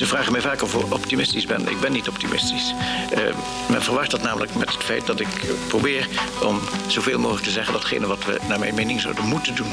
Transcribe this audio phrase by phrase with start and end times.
[0.00, 1.68] Ze vragen mij vaak of ik optimistisch ben.
[1.68, 2.74] Ik ben niet optimistisch.
[3.18, 3.34] Uh,
[3.68, 5.28] men verwacht dat namelijk met het feit dat ik
[5.68, 6.08] probeer
[6.42, 9.72] om zoveel mogelijk te zeggen datgene wat we naar mijn mening zouden moeten doen.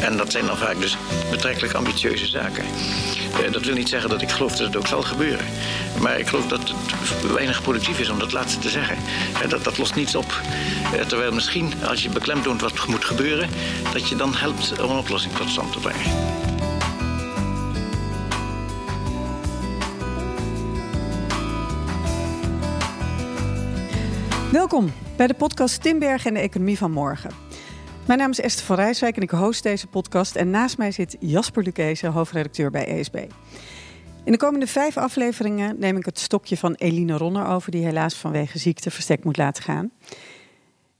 [0.00, 0.96] En dat zijn dan vaak dus
[1.30, 2.64] betrekkelijk ambitieuze zaken.
[2.64, 5.46] Uh, dat wil niet zeggen dat ik geloof dat het ook zal gebeuren.
[6.00, 8.96] Maar ik geloof dat het weinig productief is om dat laatste te zeggen.
[9.42, 10.40] Uh, dat, dat lost niets op.
[11.06, 13.48] terwijl misschien als je beklemtoont wat moet gebeuren,
[13.92, 16.47] dat je dan helpt om een oplossing tot stand te brengen.
[24.58, 27.30] Welkom bij de podcast Timberg en de Economie van Morgen.
[28.06, 30.36] Mijn naam is Esther van Rijswijk en ik host deze podcast.
[30.36, 33.14] En naast mij zit Jasper Lucchese, hoofdredacteur bij ESB.
[34.24, 37.70] In de komende vijf afleveringen neem ik het stokje van Eline Ronner over...
[37.70, 39.90] die helaas vanwege ziekte verstek moet laten gaan.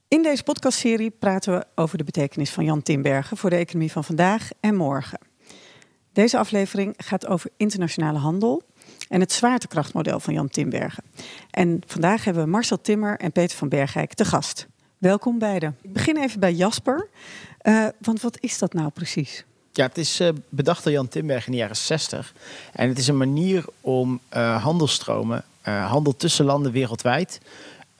[0.07, 3.37] In deze podcastserie praten we over de betekenis van Jan Timbergen...
[3.37, 5.19] voor de economie van vandaag en morgen.
[6.13, 8.61] Deze aflevering gaat over internationale handel
[9.09, 11.03] en het zwaartekrachtmodel van Jan Timbergen.
[11.51, 14.67] En vandaag hebben we Marcel Timmer en Peter van Bergijk te gast.
[14.97, 15.77] Welkom beiden.
[15.81, 17.07] Ik begin even bij Jasper,
[17.63, 19.43] uh, want wat is dat nou precies?
[19.71, 22.33] Ja, het is uh, bedacht door Jan Timbergen in de jaren 60.
[22.73, 27.39] En het is een manier om uh, handelstromen, handel tussen landen wereldwijd,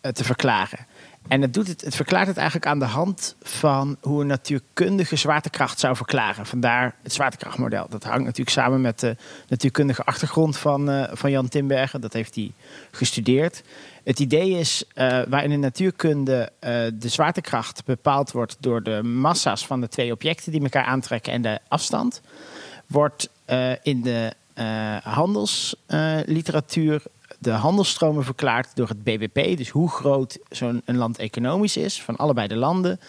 [0.01, 0.87] te verklaren.
[1.27, 5.15] En het, doet het, het verklaart het eigenlijk aan de hand van hoe een natuurkundige
[5.15, 6.45] zwaartekracht zou verklaren.
[6.45, 7.87] Vandaar het zwaartekrachtmodel.
[7.89, 9.15] Dat hangt natuurlijk samen met de
[9.47, 12.01] natuurkundige achtergrond van, uh, van Jan Timbergen.
[12.01, 12.51] Dat heeft hij
[12.91, 13.63] gestudeerd.
[14.03, 16.51] Het idee is, uh, waarin de natuurkunde
[16.93, 21.41] de zwaartekracht bepaald wordt door de massa's van de twee objecten die elkaar aantrekken en
[21.41, 22.21] de afstand,
[22.87, 23.29] wordt
[23.81, 24.33] in de
[25.03, 27.01] handelsliteratuur
[27.39, 29.57] de handelstromen verklaard door het BBP.
[29.57, 32.99] Dus hoe groot zo'n land economisch is van allebei de landen.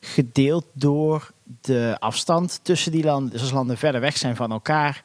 [0.00, 3.30] Gedeeld door de afstand tussen die landen.
[3.30, 5.02] Dus als landen verder weg zijn van elkaar,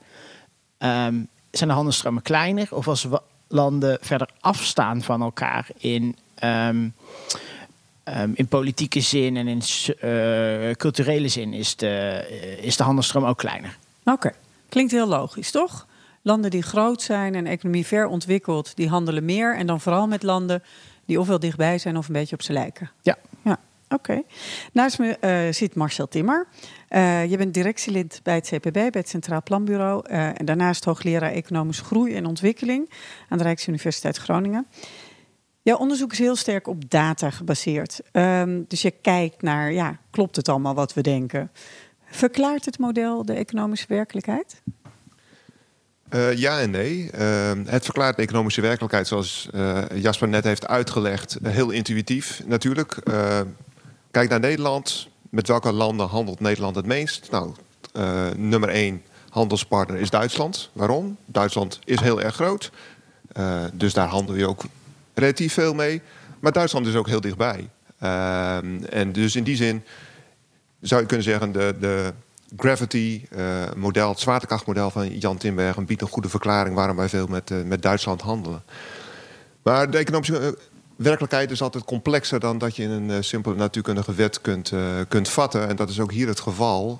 [0.78, 2.68] um, zijn de handelstromen kleiner.
[2.72, 3.08] Of als
[3.48, 6.94] landen verder afstaan van elkaar in, um,
[8.04, 9.61] um, in politieke zin en in
[10.04, 13.77] uh, culturele zin, is de, uh, is de handelsstroom ook kleiner.
[14.04, 14.32] Oké,
[14.70, 15.88] klinkt heel logisch, toch?
[16.22, 19.55] Landen die groot zijn en economie ver ontwikkeld, die handelen meer.
[19.55, 20.64] En dan vooral met landen
[21.05, 22.92] die ofwel dichtbij zijn of een beetje op ze lijken.
[23.02, 23.17] Ja.
[23.44, 23.60] ja.
[23.89, 24.23] Oké.
[24.73, 26.48] Naast me uh, zit Marcel Timmer.
[26.89, 30.10] Uh, je bent directielid bij het CPB, bij het Centraal Planbureau.
[30.10, 32.89] Uh, en daarnaast hoogleraar Economische Groei en Ontwikkeling
[33.30, 34.67] aan de Rijksuniversiteit Groningen.
[35.61, 38.02] Jouw onderzoek is heel sterk op data gebaseerd.
[38.11, 41.52] Um, dus je kijkt naar, ja, klopt het allemaal wat we denken?
[42.06, 44.61] Verklaart het model de economische werkelijkheid?
[46.10, 47.10] Uh, ja en nee.
[47.20, 51.38] Uh, het verklaart de economische werkelijkheid zoals uh, Jasper net heeft uitgelegd.
[51.44, 53.00] heel intuïtief natuurlijk.
[54.12, 55.08] kijk naar Nederland.
[55.30, 57.28] Met welke landen handelt Nederland het meest?
[57.32, 57.54] Nou,
[58.36, 60.70] nummer één handelspartner is Duitsland.
[60.73, 61.18] Waarom?
[61.26, 62.72] Duitsland is heel erg groot.
[63.74, 64.64] dus daar handel je ook
[65.14, 66.02] relatief veel mee.
[66.39, 67.70] Maar Duitsland is ook heel dichtbij.
[68.89, 69.84] En dus in die zin
[70.82, 71.52] zou je kunnen zeggen...
[71.52, 72.14] de, de
[72.55, 77.49] Gravity-model, uh, het zwaartekrachtmodel van Jan Timbergen, biedt een goede verklaring waarom wij veel met,
[77.49, 78.63] uh, met Duitsland handelen.
[79.63, 80.47] Maar de economische uh,
[80.95, 84.73] werkelijkheid is altijd complexer dan dat je in een simpele natuurkundige wet kunt,
[85.08, 85.67] kunt vatten.
[85.67, 86.99] En dat is ook hier het geval.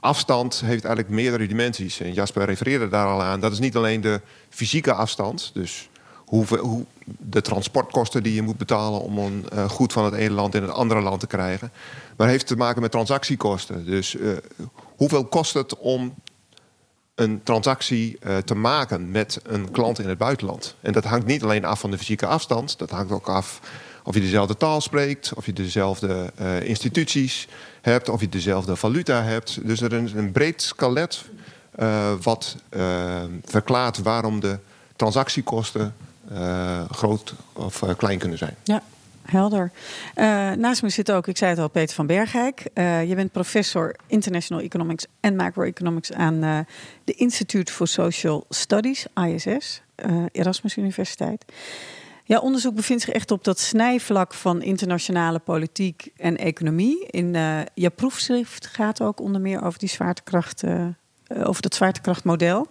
[0.00, 2.00] afstand heeft eigenlijk meerdere dimensies.
[2.00, 3.40] En Jasper refereerde daar al aan.
[3.40, 8.58] Dat is niet alleen de fysieke afstand, dus hoe, hoe, de transportkosten die je moet
[8.58, 11.70] betalen om een goed van het ene land in het andere land te krijgen.
[12.18, 13.84] Maar heeft te maken met transactiekosten.
[13.84, 14.36] Dus uh,
[14.96, 16.14] hoeveel kost het om
[17.14, 20.74] een transactie uh, te maken met een klant in het buitenland?
[20.80, 23.60] En dat hangt niet alleen af van de fysieke afstand, dat hangt ook af
[24.02, 27.48] of je dezelfde taal spreekt, of je dezelfde instituties
[27.80, 29.66] hebt, of je dezelfde valuta hebt.
[29.66, 31.24] Dus er is een breed skelet
[32.22, 32.56] wat
[33.44, 34.58] verklaart waarom de
[34.96, 35.94] transactiekosten
[36.90, 38.56] groot of klein kunnen zijn.
[38.64, 38.82] Ja.
[39.30, 39.70] Helder.
[40.16, 42.62] Uh, naast me zit ook, ik zei het al, Peter van Bergijk.
[42.74, 46.66] je bent professor International Economics en Macroeconomics aan
[47.04, 49.82] de Institute for Social Studies, ISS,
[50.32, 51.44] Erasmus Universiteit.
[52.24, 57.06] Jouw onderzoek bevindt zich echt op dat snijvlak van internationale politiek en economie.
[57.06, 57.32] In
[57.74, 60.64] je proefschrift gaat ook onder meer over die zwaartekracht,
[61.44, 62.66] over dat zwaartekrachtmodel.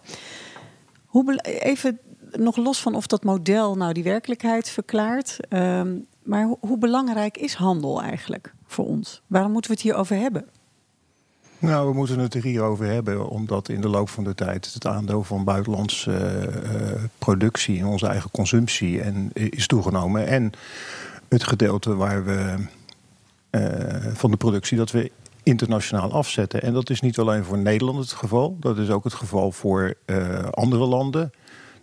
[1.06, 2.00] Hoe even
[2.32, 5.38] nog los van of dat model nou die werkelijkheid verklaart.
[5.50, 9.22] Um, maar ho hoe belangrijk is handel eigenlijk voor ons?
[9.28, 10.46] Waarom moeten we het hier over hebben?
[11.60, 14.74] Nou, we moeten het er hier over hebben, omdat in de loop van de tijd
[14.74, 16.12] het aandeel van buitenlandse
[16.64, 20.28] uh, productie in onze eigen consumptie en, is toegenomen.
[20.28, 20.52] En
[21.28, 22.56] het gedeelte waar we
[23.52, 25.12] uh, van de productie dat we
[25.44, 26.62] internationaal afzetten.
[26.62, 29.94] En dat is niet alleen voor Nederland het geval, dat is ook het geval voor
[30.52, 31.32] andere landen.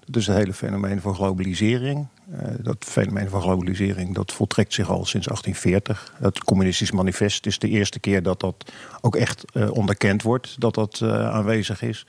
[0.05, 2.07] Dat is het hele fenomeen van globalisering.
[2.33, 6.15] Uh, dat fenomeen van globalisering dat voltrekt zich al sinds 1840.
[6.19, 10.75] Het communistisch manifest is de eerste keer dat dat ook echt uh, onderkend wordt, dat
[10.75, 12.07] dat aanwezig is.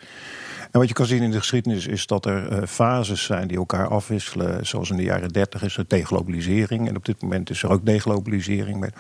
[0.72, 3.88] En wat je kan zien in de geschiedenis is dat er fases zijn die elkaar
[3.88, 4.66] afwisselen.
[4.66, 6.88] Zoals in de jaren 30 is er deglobalisering.
[6.88, 8.80] En op dit moment is er ook deglobalisering.
[8.80, 8.94] Maar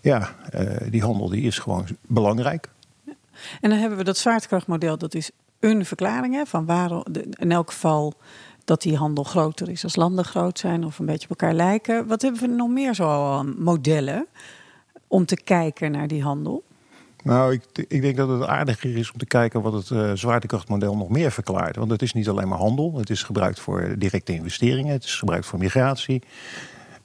[0.00, 0.34] ja,
[0.90, 2.68] die handel die is gewoon belangrijk.
[3.60, 5.30] En dan hebben we dat zwaartekrachtmodel, dat is
[5.60, 8.14] een verklaring hè, van waarom, in elk geval
[8.64, 12.06] dat die handel groter is als landen groot zijn of een beetje op elkaar lijken.
[12.06, 14.26] Wat hebben we nog meer zo modellen
[15.08, 16.64] om te kijken naar die handel?
[17.24, 20.96] Nou, ik, ik, denk dat het aardiger is om te kijken wat het uh, zwaartekrachtmodel
[20.96, 21.76] nog meer verklaart.
[21.76, 22.94] Want het is niet alleen maar handel.
[22.96, 24.92] Het is gebruikt voor directe investeringen.
[24.92, 26.22] Het is gebruikt voor migratie.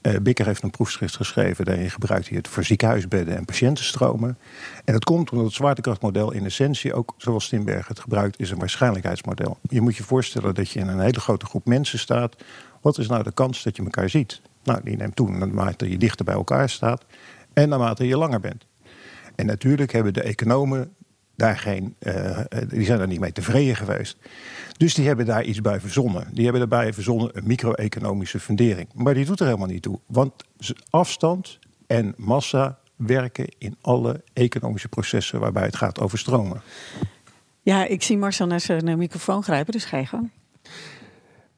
[0.02, 1.66] Uh, Bikker heeft een proefschrift geschreven.
[1.66, 4.38] Daarin gebruikt hij het voor ziekenhuisbedden en patiëntenstromen.
[4.86, 8.60] En dat komt omdat het zwaartekrachtmodel in essentie, ook zoals Stimberg het gebruikt, is een
[8.60, 9.58] waarschijnlijkheidsmodel.
[9.62, 12.36] Je moet je voorstellen dat je in een hele grote groep mensen staat.
[12.82, 14.42] Wat is nou de kans dat je elkaar ziet?
[14.64, 17.06] Nou, die neemt toe naarmate je dichter bij elkaar staat
[17.54, 18.66] en naarmate je langer bent.
[19.36, 20.94] En natuurlijk hebben de economen
[21.40, 24.18] daar geen, uh, die zijn daar niet mee tevreden geweest.
[24.78, 26.28] Dus die hebben daar iets bij verzonnen.
[26.34, 28.88] Die hebben daarbij verzonnen een micro-economische fundering.
[28.94, 30.00] Maar die doet er helemaal niet toe.
[30.06, 30.34] Want
[30.90, 36.62] afstand en massa werken in alle economische processen waarbij het gaat over stromen.
[37.62, 40.30] Ja, ik zie Marcel naar zijn microfoon grijpen, dus ga je gang.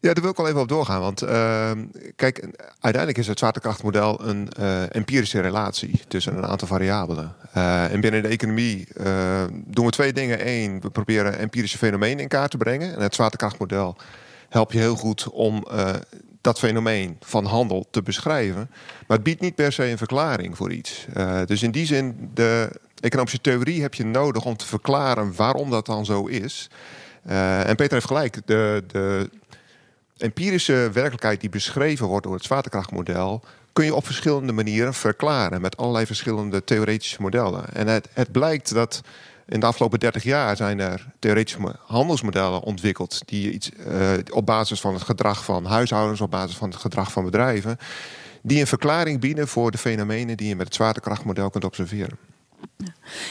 [0.01, 1.01] Ja, daar wil ik wel even op doorgaan.
[1.01, 1.71] Want uh,
[2.15, 2.47] kijk,
[2.79, 7.35] uiteindelijk is het zwaartekrachtmodel een uh, empirische relatie tussen een aantal variabelen.
[7.57, 10.47] Uh, en binnen de economie uh, doen we twee dingen.
[10.47, 12.95] Eén, we proberen empirische fenomenen in kaart te brengen.
[12.95, 13.95] En het zwaartekrachtmodel
[14.49, 15.67] helpt je heel goed om
[16.41, 18.69] dat fenomeen van handel te beschrijven.
[19.07, 21.05] Maar het biedt niet per se een verklaring voor iets.
[21.45, 25.85] dus in die zin, de economische theorie heb je nodig om te verklaren waarom dat
[25.85, 26.69] dan zo is.
[27.23, 28.37] en Peter heeft gelijk.
[28.45, 29.29] De, de
[30.21, 33.41] empirische werkelijkheid die beschreven wordt door het zwaartekrachtmodel,
[33.73, 37.73] kun je op verschillende manieren verklaren met allerlei verschillende theoretische modellen.
[37.73, 39.01] En het, het blijkt dat
[39.47, 44.81] in de afgelopen 30 jaar zijn er theoretische handelsmodellen ontwikkeld die iets uh, op basis
[44.81, 47.77] van het gedrag van huishoudens, op basis van het gedrag van bedrijven,
[48.41, 52.30] die een verklaring bieden voor de fenomenen die je met het zwaartekrachtmodel kunt observeren.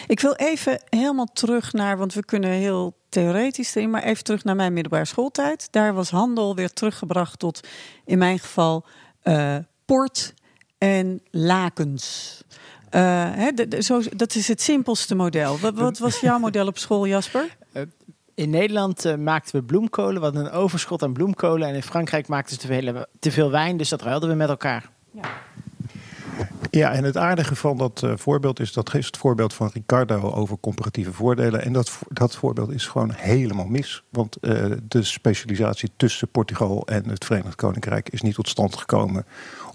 [0.06, 4.44] Ik wil even helemaal terug naar, want we kunnen heel theoretisch erin, maar even terug
[4.44, 5.68] naar mijn middelbare schooltijd.
[5.70, 7.68] Daar was handel weer teruggebracht tot,
[8.04, 8.84] in mijn geval,
[9.24, 10.34] uh, port
[10.78, 12.36] en lakens.
[12.90, 13.00] Uh,
[13.32, 15.58] hè, zo, dat is het simpelste model.
[15.58, 17.56] Wat, wat, was jouw model op school, Jasper?
[17.72, 17.82] Uh,
[18.34, 21.68] in Nederland uh, maakten we bloemkolen, wat een overschot aan bloemkolen.
[21.68, 24.48] En in Frankrijk maakten ze te veel, te veel wijn, dus dat ruilden we met
[24.48, 24.90] elkaar.
[25.10, 25.22] Ja.
[26.70, 30.32] Ja, en het aardige van dat uh, voorbeeld is dat is het voorbeeld van Ricardo
[30.32, 31.62] over comparatieve voordelen.
[31.62, 34.02] En dat, dat voorbeeld is gewoon helemaal mis.
[34.08, 39.26] Want uh, de specialisatie tussen Portugal en het Verenigd Koninkrijk is niet tot stand gekomen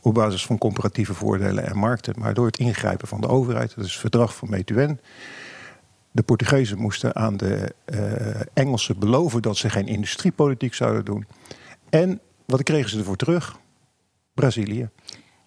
[0.02, 3.76] op basis van comparatieve voordelen en markten, maar door het ingrijpen van de overheid.
[3.76, 5.00] Dat is het verdrag van Metuen.
[6.12, 11.26] De Portugezen moesten aan de uh, Engelsen beloven dat ze geen industriepolitiek zouden doen.
[11.90, 13.58] En wat kregen ze ervoor terug?
[14.34, 14.90] Brazilië.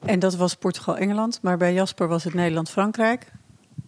[0.05, 3.33] En dat was Portugal-Engeland, maar bij Jasper was het Nederland-Frankrijk.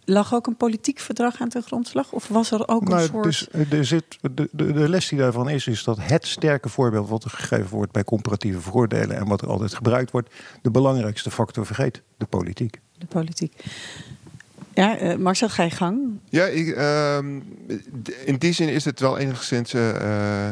[0.05, 2.12] Lag ook een politiek verdrag aan ten grondslag?
[2.12, 3.25] Of was er ook een nou, soort...
[3.25, 7.09] Dus, er zit, de, de, de, les die daarvan is, is dat het sterke voorbeeld
[7.09, 11.31] wat er gegeven wordt bij comparatieve voordelen en wat er altijd gebruikt wordt, de belangrijkste
[11.31, 12.81] factor vergeet, de politiek.
[12.99, 13.64] De politiek.
[14.75, 15.99] Ja, uh, Marcel, ga je gang.
[16.29, 17.19] Ja, ik, uh,
[18.25, 20.49] in die zin is het wel enigszins uh,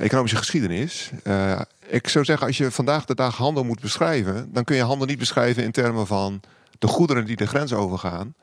[0.00, 1.10] economische geschiedenis
[1.94, 5.06] ik zou zeggen, als je vandaag de dag handel moet beschrijven, dan kun je handel
[5.06, 6.40] niet beschrijven in termen van
[6.78, 8.34] de goederen die de grens overgaan.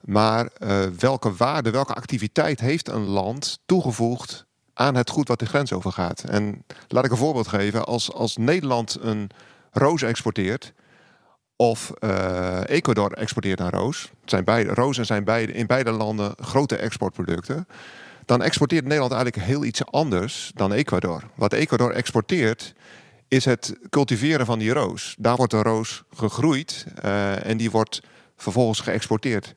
[0.00, 5.46] Maar uh, welke waarde, welke activiteit heeft een land toegevoegd aan het goed wat de
[5.46, 6.24] grens overgaat?
[6.24, 7.84] En laat ik een voorbeeld geven.
[7.84, 9.30] Als, als Nederland een
[9.70, 10.72] roos exporteert,
[11.56, 14.10] of uh, Ecuador exporteert naar roos.
[14.24, 17.66] zijn beide, rozen zijn beide, in beide landen grote exportproducten.
[18.24, 21.22] Dan exporteert Nederland eigenlijk heel iets anders dan Ecuador.
[21.34, 22.74] Wat Ecuador exporteert
[23.28, 25.14] is het cultiveren van die roos.
[25.18, 28.00] Daar wordt de roos gegroeid uh, en die wordt
[28.36, 29.54] vervolgens geëxporteerd.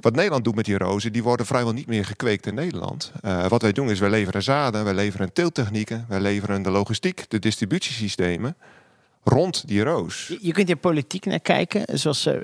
[0.00, 3.12] Wat Nederland doet met die rozen, die worden vrijwel niet meer gekweekt in Nederland.
[3.24, 7.24] Uh, wat wij doen is, wij leveren zaden, wij leveren teeltechnieken, wij leveren de logistiek,
[7.28, 8.56] de distributiesystemen
[9.24, 10.36] rond die roos.
[10.40, 12.34] Je, kunt hier politiek naar kijken, zoals uh,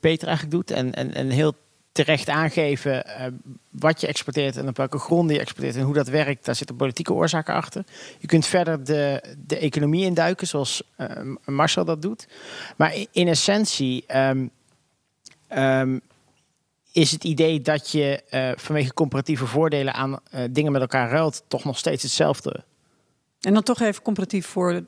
[0.00, 0.70] Peter eigenlijk doet.
[0.70, 1.54] En, en, en heel
[1.96, 3.26] terecht aangeven uh,
[3.70, 6.44] wat je exporteert en op welke gronden je exporteert en hoe dat werkt.
[6.44, 7.84] Daar zitten politieke oorzaken achter.
[8.18, 11.08] Je kunt verder de, de economie induiken, zoals uh,
[11.44, 12.28] Marcel dat doet.
[12.76, 14.50] Maar in, essentie um,
[15.56, 16.00] um,
[16.92, 20.18] is het idee dat je uh, vanwege comparatieve voordelen aan
[20.50, 22.64] dingen met elkaar ruilt, toch nog steeds hetzelfde.
[23.46, 24.82] En dan toch even comparatief voor,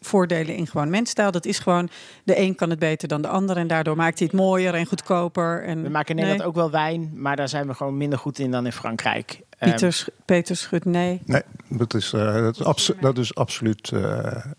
[0.00, 1.30] voordelen in gewoon menstaal.
[1.30, 1.88] Dat is gewoon,
[2.24, 3.56] de een kan het beter dan de ander.
[3.56, 5.64] En daardoor maakt hij het mooier en goedkoper.
[5.64, 8.38] En, we maken in Nederland ook wel wijn, maar daar zijn we gewoon minder goed
[8.38, 9.40] in dan in Frankrijk.
[9.58, 11.20] Pieter, um, Peter Schut, nee.
[11.24, 14.00] Nee, dat is, uh, dat is, abso dat is absoluut uh,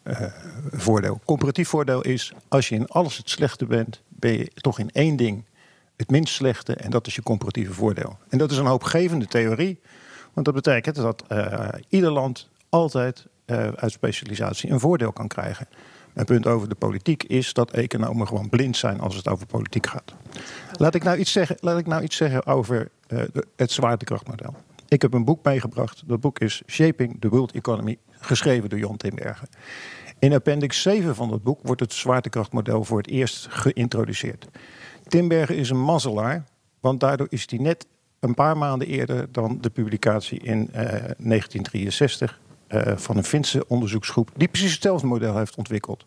[0.03, 0.21] uh,
[0.71, 1.21] voordeel.
[1.25, 5.15] Comparatief voordeel is, als je in alles het slechte bent, ben je toch in één
[5.15, 5.43] ding
[5.95, 6.73] het minst slechte.
[6.75, 8.17] En dat is je comparatieve voordeel.
[8.29, 9.79] En dat is een hoopgevende theorie.
[10.33, 11.23] Want dat betekent dat
[11.89, 13.25] ieder land altijd
[13.75, 15.67] uit specialisatie een voordeel kan krijgen.
[16.13, 19.87] Mijn punt over de politiek is dat economen gewoon blind zijn als het over politiek
[19.87, 20.13] gaat.
[20.71, 22.89] Laat ik nou iets zeggen, laat ik nou iets zeggen over
[23.55, 24.55] het zwaartekrachtmodel.
[24.87, 26.03] Ik heb een boek meegebracht.
[26.05, 29.47] Dat boek is Shaping the World Economy, geschreven door Jan Timbergen.
[30.19, 34.47] In appendix 7 van dat boek wordt het zwaartekrachtmodel voor het eerst geïntroduceerd.
[35.07, 36.43] Timbergen is een mazzelaar,
[36.79, 37.85] want daardoor is hij net
[38.19, 42.44] een paar maanden eerder dan de publicatie in uh, 1963 uh,
[42.95, 46.05] van een Finse onderzoeksgroep die precies hetzelfde model heeft ontwikkeld.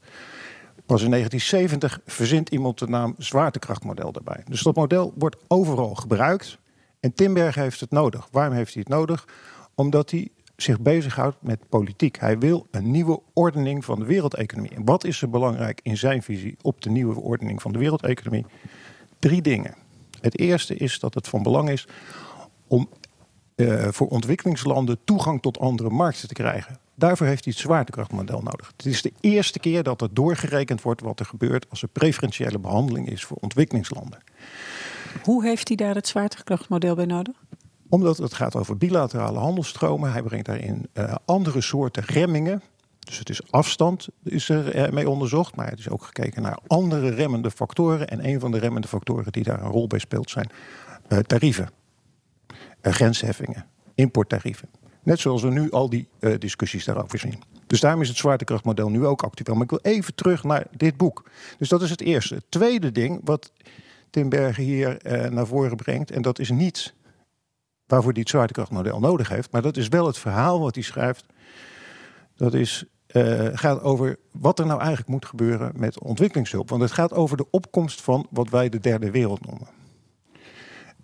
[0.87, 4.43] Pas in 1970 verzint iemand de naam zwaartekrachtmodel daarbij.
[4.49, 6.59] Dus dat model wordt overal gebruikt.
[7.01, 8.29] En Timberg heeft het nodig.
[8.31, 9.29] Waarom heeft hij het nodig?
[9.75, 12.19] Omdat hij zich bezighoudt met politiek.
[12.19, 14.75] Hij wil een nieuwe ordening van de wereldeconomie.
[14.75, 18.47] En wat is er belangrijk in zijn visie op de nieuwe ordening van de wereldeconomie?
[19.19, 19.75] Drie dingen.
[20.21, 21.87] Het eerste is dat het van belang is
[22.67, 22.89] om
[23.59, 26.79] uh, voor ontwikkelingslanden toegang tot andere markten te krijgen.
[26.95, 28.73] Daarvoor heeft hij het zwaartekrachtmodel nodig.
[28.77, 32.59] Het is de eerste keer dat er doorgerekend wordt wat er gebeurt als er preferentiële
[32.59, 34.19] behandeling is voor ontwikkelingslanden.
[35.23, 37.35] Hoe heeft hij daar het zwaartekrachtmodel bij nodig?
[37.88, 40.12] Omdat het gaat over bilaterale handelstromen.
[40.12, 42.62] Hij brengt daarin uh, andere soorten remmingen.
[42.99, 45.57] Dus het is afstand is er uh, mee onderzocht.
[45.57, 48.09] Maar het is ook gekeken naar andere remmende factoren.
[48.09, 50.50] En een van de remmende factoren die daar een rol bij speelt zijn
[51.09, 51.69] uh, tarieven.
[52.82, 54.68] Grensheffingen, importtarieven.
[55.02, 56.08] Net zoals we nu al die
[56.38, 57.42] discussies daarover zien.
[57.66, 59.54] Dus daarom is het zwaartekrachtmodel nu ook actueel.
[59.54, 61.30] Maar ik wil even terug naar dit boek.
[61.58, 62.35] Dus dat is het eerste.
[62.35, 63.52] Het tweede ding wat
[64.11, 66.11] Tim Bergen hier uh, naar voren brengt.
[66.11, 66.94] En dat is niet
[67.87, 69.52] waarvoor hij het zwaartekrachtmodel nodig heeft.
[69.52, 71.26] Maar dat is wel het verhaal wat hij schrijft.
[72.37, 72.85] Dat is,
[73.52, 76.68] gaat over wat er nou eigenlijk moet gebeuren met ontwikkelingshulp.
[76.68, 79.77] Want het gaat over de opkomst van wat wij de derde wereld noemen.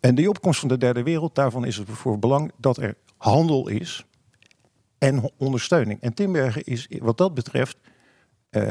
[0.05, 3.69] En die opkomst van de derde wereld, daarvan is het voor belang dat er handel
[3.69, 4.07] is
[4.99, 6.01] en ondersteuning.
[6.01, 8.63] En Timbergen is wat dat betreft uh,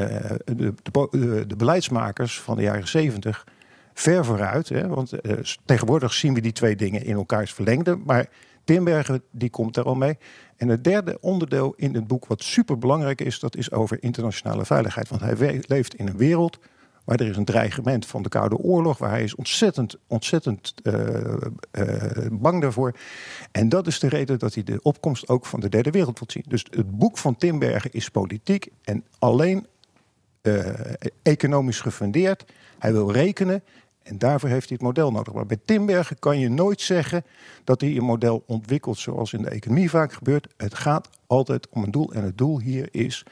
[0.44, 3.46] de, de, de, beleidsmakers van de jaren zeventig
[3.94, 4.68] ver vooruit.
[4.68, 7.96] Hè, want uh, tegenwoordig zien we die twee dingen in elkaars verlengde.
[8.04, 8.28] Maar
[8.64, 10.18] Timbergen die komt er al mee.
[10.56, 13.38] En het derde onderdeel in het boek wat super belangrijk is...
[13.38, 15.08] dat is over internationale veiligheid.
[15.08, 16.58] Want hij leeft in een wereld
[17.04, 18.98] waar er is een dreigement van de Koude Oorlog...
[18.98, 20.94] waar hij is ontzettend, ontzettend uh,
[21.72, 22.94] uh, bang daarvoor.
[23.52, 26.28] En dat is de reden dat hij de opkomst ook van de derde wereld wil
[26.30, 26.44] zien.
[26.48, 29.66] Dus het boek van Timbergen is politiek en alleen
[31.22, 32.44] economisch gefundeerd.
[32.78, 33.62] Hij wil rekenen
[34.04, 35.34] en daarvoor heeft hij het model nodig.
[35.34, 37.24] Maar bij Timbergen kan je nooit zeggen
[37.64, 40.48] dat hij een model ontwikkelt zoals in de economie vaak gebeurt.
[40.56, 42.12] Het gaat altijd om een doel.
[42.12, 43.24] En het doel hier is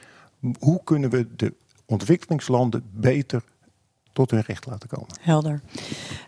[0.59, 1.53] hoe kunnen we de
[1.85, 3.43] ontwikkelingslanden beter
[4.13, 5.15] tot hun recht laten komen.
[5.21, 5.61] Helder.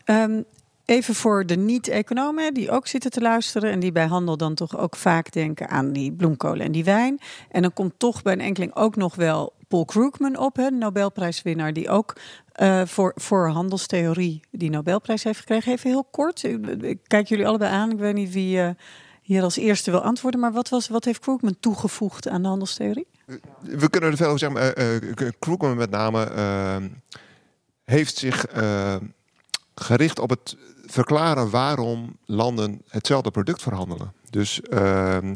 [0.06, 0.46] Um,
[0.86, 4.78] Even voor de niet-economen die ook zitten te luisteren en die bij handel dan toch
[4.78, 7.20] ook vaak denken aan die bloemkolen en die wijn.
[7.50, 11.74] En dan komt toch bij een enkeling ook nog wel Paul Krugman op, hè, Nobelprijswinnaar,
[11.74, 12.16] die ook
[12.62, 15.72] uh, voor, voor handelstheorie die Nobelprijs heeft gekregen.
[15.72, 16.44] Even heel kort,
[16.82, 17.92] ik kijk jullie allebei aan.
[17.92, 18.70] Ik weet niet wie uh,
[19.22, 23.08] hier als eerste wil antwoorden, maar wat, was, wat heeft Krugman toegevoegd aan de handelstheorie?
[23.62, 26.32] We kunnen er veel over zeggen, maar uh, Krugman met name
[27.86, 28.46] heeft zich
[29.76, 34.14] gericht op het verklaren waarom landen hetzelfde product verhandelen.
[34.30, 35.36] Dus ehm,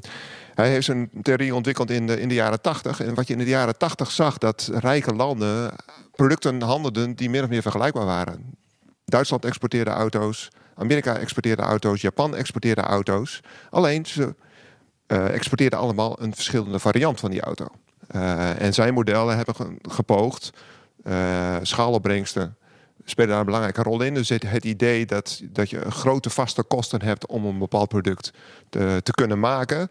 [0.53, 3.00] hij heeft zijn theorie ontwikkeld in de, in de jaren 80.
[3.00, 5.74] En wat je in de jaren 80 zag, dat rijke landen
[6.15, 8.58] producten handelden die meer of meer vergelijkbaar waren.
[9.06, 13.41] Duitsland exporteerde auto's, Amerika exporteerde auto's, Japan exporteerde auto's.
[13.70, 14.36] Alleen ze
[15.08, 17.65] uh, exporteerden allemaal een verschillende variant van die auto.
[18.15, 20.51] Uh, en zijn modellen hebben gepoogd
[21.62, 22.58] schaalopbrengsten
[23.10, 24.13] spelen daar een belangrijke rol in.
[24.13, 28.32] Dus het, idee dat, dat je grote vaste kosten hebt om een bepaald product
[28.70, 29.89] te, te kunnen maken.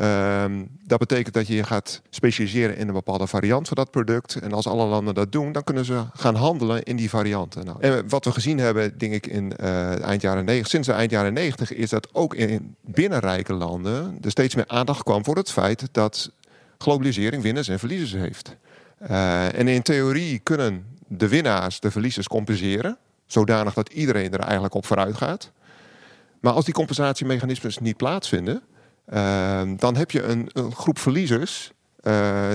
[0.00, 4.34] Um, dat betekent dat je je gaat specialiseren in een bepaalde variant van dat product.
[4.34, 7.64] En als alle landen dat doen, dan kunnen ze gaan handelen in die varianten.
[7.64, 10.92] Nou, en wat we gezien hebben, denk ik, in uh, eind jaren 90, sinds de
[10.92, 15.36] eind jaren 90, is dat ook in binnenrijke landen er steeds meer aandacht kwam voor
[15.36, 16.30] het feit dat
[16.78, 18.56] globalisering winnaars en verliezers heeft.
[19.02, 22.98] Uh, en in theorie kunnen de winnaars de verliezers compenseren.
[23.26, 25.52] Zodanig dat iedereen er eigenlijk op vooruit gaat.
[26.40, 28.62] Maar als die compensatiemechanismes niet plaatsvinden,
[29.14, 31.72] uh, dan heb je een, een groep verliezers
[32.02, 32.52] uh,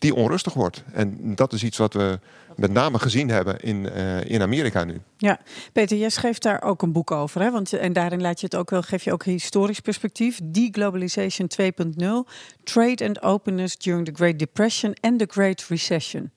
[0.00, 0.84] die onrustig wordt.
[0.92, 2.18] En dat is iets wat we
[2.56, 5.00] met name gezien hebben in, uh, in Amerika nu.
[5.16, 5.40] Ja,
[5.72, 7.40] Peter, jij schreef daar ook een boek over.
[7.40, 7.50] Hè?
[7.50, 10.40] Want, en daarin laat je het ook wel, geef je ook historisch perspectief.
[10.44, 12.30] Deglobalization 2.0,
[12.62, 16.30] Trade and Openness During the Great Depression and the Great Recession.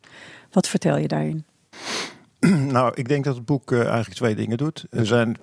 [0.51, 1.45] Wat vertel je daarin?
[2.71, 4.85] Nou, ik denk dat het boek uh, eigenlijk twee dingen doet.
[4.89, 5.37] Er zijn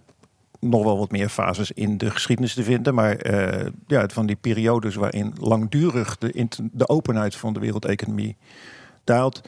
[0.60, 2.94] nog wel wat meer fases in de geschiedenis te vinden.
[2.94, 8.36] Maar uh, ja, van die periodes waarin langdurig de, de openheid van de wereldeconomie
[9.04, 9.40] daalt,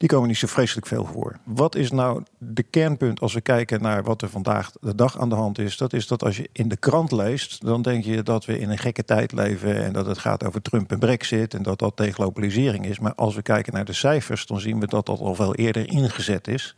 [0.00, 1.38] die komen niet zo vreselijk veel voor.
[1.44, 5.28] Wat is nou de kernpunt als we kijken naar wat er vandaag de dag aan
[5.28, 5.76] de hand is?
[5.76, 8.70] Dat is dat als je in de krant leest, dan denk je dat we in
[8.70, 11.96] een gekke tijd leven en dat het gaat over Trump en Brexit en dat dat
[11.96, 12.98] deglobalisering is.
[12.98, 15.88] Maar als we kijken naar de cijfers, dan zien we dat dat al veel eerder
[15.92, 16.74] ingezet is.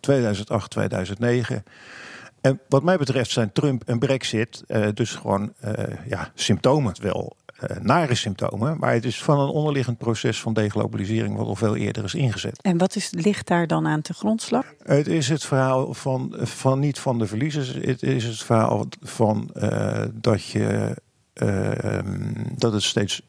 [0.00, 1.64] 2008, 2009.
[2.40, 5.72] En wat mij betreft zijn Trump en Brexit uh, dus gewoon uh,
[6.08, 7.36] ja, symptomen wel.
[7.70, 11.76] Uh, nare symptomen, maar het is van een onderliggend proces van deglobalisering wat al veel
[11.76, 12.62] eerder is ingezet.
[12.62, 14.64] En wat is, ligt daar dan aan te grondslag?
[14.82, 19.50] Het is het verhaal van, van niet van de verliezers, het is het verhaal van
[20.12, 20.96] dat, je,
[22.56, 23.22] dat het steeds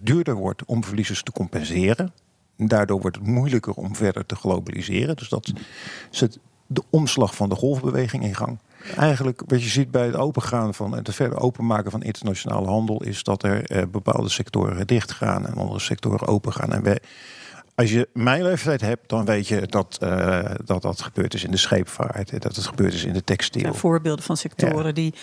[0.00, 2.12] duurder wordt om verliezers te compenseren.
[2.56, 5.16] Daardoor wordt het moeilijker om verder te globaliseren.
[5.16, 5.52] Dus dat
[6.10, 8.58] zet de omslag van de golfbeweging in gang.
[8.96, 13.22] Eigenlijk wat je ziet bij het opengaan van het verder openmaken van internationale handel, is
[13.22, 16.72] dat er eh, bepaalde sectoren dichtgaan en andere sectoren opengaan.
[16.72, 16.98] En wij,
[17.78, 21.50] als je mijn leeftijd hebt, dan weet je dat, uh, dat dat gebeurd is in
[21.50, 22.42] de scheepvaart.
[22.42, 23.64] Dat het gebeurd is in de textiel.
[23.64, 24.92] En voorbeelden van sectoren ja.
[24.92, 25.14] die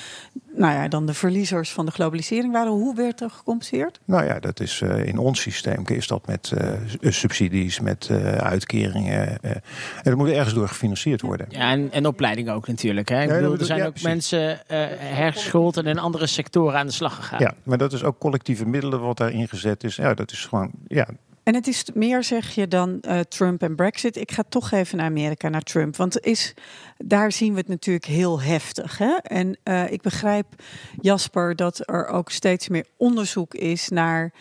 [0.54, 2.72] nou ja, dan de verliezers van de globalisering waren.
[2.72, 4.00] Hoe werd er gecompenseerd?
[4.06, 8.10] Nou ja, dat is uh, in ons systeem is dat met uh, subsidies, met
[8.40, 9.42] uitkeringen.
[9.42, 9.62] en
[10.04, 11.48] dat moet ergens door gefinancierd worden.
[11.50, 13.10] Ja, en, en opleiding ook natuurlijk.
[13.10, 13.22] Hè?
[13.22, 14.10] Ik ja, bedoel, er zijn ja, ook precies.
[14.10, 14.60] mensen
[14.98, 17.40] hergeschoold en in andere sectoren aan de slag gegaan.
[17.40, 19.96] Ja, maar dat is ook collectieve middelen wat daar ingezet is.
[19.96, 21.08] Ja, dat is gewoon, ja,
[21.46, 24.16] en het is meer, zeg je, dan uh, Trump en Brexit.
[24.16, 25.96] Ik ga toch even naar Amerika, naar Trump.
[25.96, 26.53] Want is,
[26.98, 28.98] daar zien we het natuurlijk heel heftig.
[28.98, 29.16] Hè?
[29.16, 30.46] En uh, ik begrijp,
[31.01, 34.34] Jasper, dat er ook steeds meer onderzoek is naar.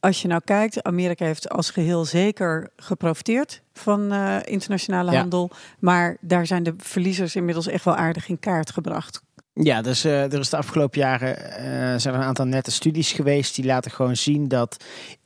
[0.00, 5.18] Als je nou kijkt, Amerika heeft als geheel zeker geprofiteerd van uh, internationale ja.
[5.18, 5.50] handel.
[5.78, 9.22] Maar daar zijn de verliezers inmiddels echt wel aardig in kaart gebracht.
[9.52, 13.12] Ja, dus uh, er is de afgelopen jaren uh, zijn er een aantal nette studies
[13.12, 14.84] geweest die laten gewoon zien dat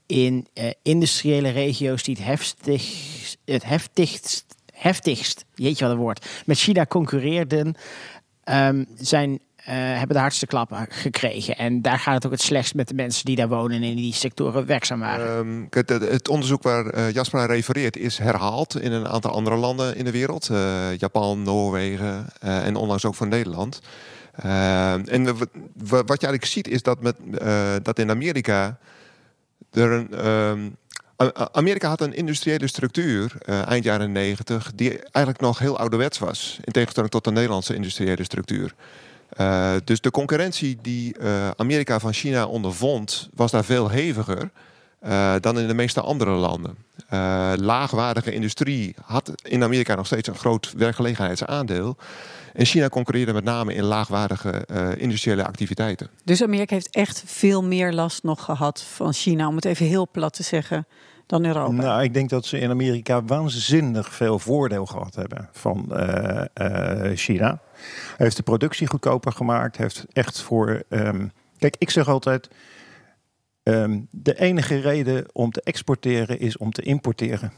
[0.08, 6.58] in uh, industriële regio's die het heftigst, het heftigst, heftigst, jeetje wat een woord, met
[6.58, 7.74] China concurreerden,
[8.44, 11.56] um, zijn, uh, hebben de hardste klappen gekregen.
[11.56, 13.96] En daar gaat het ook het slechtst met de mensen die daar wonen en in
[13.96, 15.66] die sectoren werkzaam waren.
[15.70, 20.04] Het, het, onderzoek waar uh, Jasper refereert is herhaald in een aantal andere landen in
[20.04, 20.50] de wereld.
[20.98, 23.80] Japan, Noorwegen en onlangs ook van Nederland.
[24.32, 25.24] en
[25.76, 27.16] wat je eigenlijk ziet is dat, met,
[27.82, 28.78] dat in Amerika
[29.70, 30.06] er
[30.52, 30.76] um,
[31.52, 36.58] Amerika had een industriële structuur uh, eind jaren 90 die eigenlijk nog heel ouderwets was.
[36.64, 38.74] In tegenstelling tot de Nederlandse industriële structuur.
[39.40, 44.50] Uh, dus de concurrentie die uh, Amerika van China ondervond, was daar veel heviger
[45.40, 46.76] dan in de meeste andere landen.
[47.64, 51.96] laagwaardige industrie had in Amerika nog steeds een groot werkgelegenheidsaandeel.
[52.54, 56.08] En China concurreerde met name in laagwaardige uh, industriële activiteiten.
[56.24, 60.08] Dus Amerika heeft echt veel meer last nog gehad van China, om het even heel
[60.10, 60.86] plat te zeggen,
[61.26, 61.72] dan Europa?
[61.72, 67.16] Nou, ik denk dat ze in Amerika waanzinnig veel voordeel gehad hebben van uh, uh,
[67.16, 67.60] China.
[68.16, 70.82] Hij heeft de productie goedkoper gemaakt, heeft echt voor.
[70.88, 72.48] Um, kijk, ik zeg altijd.
[73.62, 77.52] Um, de enige reden om te exporteren is om te importeren.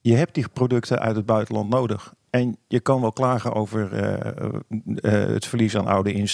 [0.00, 2.14] Je hebt die producten uit het buitenland nodig.
[2.32, 4.32] En je kan wel klagen over uh,
[4.70, 6.28] uh, het verlies aan oude in,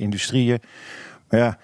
[0.00, 0.60] industrieën.
[1.28, 1.58] Maar ja,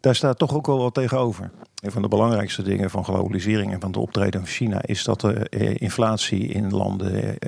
[0.00, 1.50] daar staat toch ook wel wat tegenover.
[1.78, 5.20] Een van de belangrijkste dingen van globalisering en van de optreden van China is dat
[5.20, 7.38] de inflatie in landen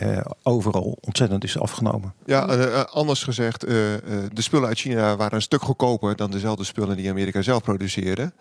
[0.43, 2.15] overal ontzettend is afgenomen.
[2.25, 2.45] Ja,
[2.83, 7.43] anders gezegd, de spullen uit China waren een stuk goedkoper dan dezelfde spullen die Amerika
[7.43, 8.33] zelf produceerde.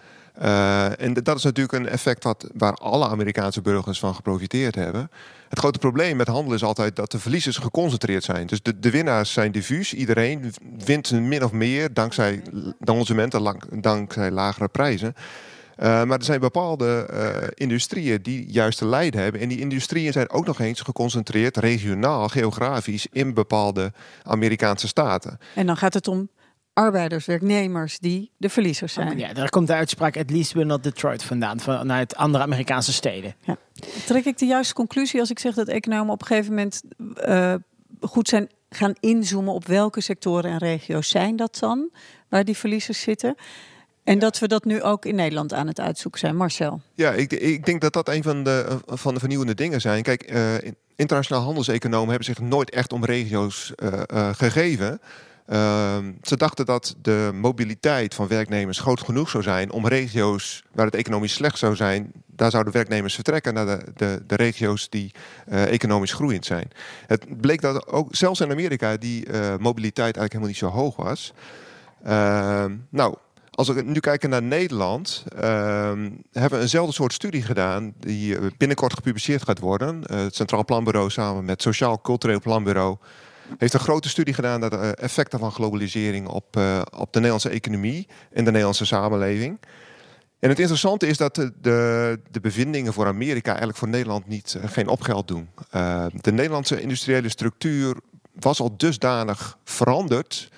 [0.98, 5.12] En dat is natuurlijk een effect wat, waar alle Amerikaanse burgers van geprofiteerd hebben.
[5.50, 8.48] Het grote probleem met handel is altijd dat de verliezers geconcentreerd zijn.
[8.48, 9.94] Dus de, de winnaars zijn diffuus.
[9.94, 10.54] Iedereen
[10.86, 12.42] wint min of meer dankzij
[12.86, 15.14] consumenten, dankzij lagere prijzen.
[15.80, 19.42] Uh, maar er zijn bepaalde uh, industrieën die juist te lijden hebben.
[19.42, 23.92] En die industrieën zijn ook nog eens geconcentreerd regionaal, geografisch in bepaalde
[24.24, 25.40] Amerikaanse staten.
[25.56, 26.30] En dan gaat het om
[26.74, 29.18] arbeiders, werknemers die de verliezers zijn.
[29.18, 33.36] Ja, daar komt de uitspraak at least we're not Detroit vandaan, vanuit andere Amerikaanse steden.
[33.42, 33.58] Ja.
[34.06, 36.82] Trek ik de juiste conclusie als ik zeg dat economen op een gegeven moment
[37.28, 37.54] uh,
[38.02, 41.90] goed zijn gaan inzoomen op welke sectoren en regio's zijn dat dan,
[42.30, 43.36] waar die verliezers zitten.
[44.10, 46.36] En dat we dat nu ook in Nederland aan het uitzoeken zijn.
[46.36, 46.82] Marcel.
[46.94, 50.04] Ja, ik, ik denk dat dat een van de, van de vernieuwende dingen zijn.
[50.04, 50.54] Kijk, uh,
[50.96, 55.02] internationaal handelseconomen hebben zich nooit echt om regio's uh, uh, gegeven.
[55.46, 60.86] Ehm, ze dachten dat de mobiliteit van werknemers groot genoeg zou zijn om regio's waar
[60.86, 65.12] het economisch slecht zou zijn, daar zouden werknemers vertrekken naar de, de, de regio's die
[65.50, 66.72] economisch groeiend zijn.
[67.08, 69.28] Het bleek dat ook zelfs in Amerika die
[69.60, 71.34] mobiliteit eigenlijk helemaal niet zo hoog was.
[72.08, 73.16] Uh, nou,
[73.60, 78.94] als we nu kijken naar Nederland, ehm, hebben we eenzelfde soort studie gedaan die binnenkort
[78.94, 80.02] gepubliceerd gaat worden.
[80.12, 82.98] het Centraal Planbureau samen met Sociaal Cultureel Planbureau
[83.58, 87.50] heeft een grote studie gedaan naar de effecten van globalisering op, uh, op de Nederlandse
[87.50, 89.60] economie en de Nederlandse samenleving.
[90.40, 91.52] En het interessante is dat de,
[92.32, 95.50] de, bevindingen voor Amerika eigenlijk voor Nederland niet, uh, geen opgeld doen.
[95.76, 97.96] Uh, de Nederlandse industriële structuur
[98.34, 100.50] was al dusdanig veranderd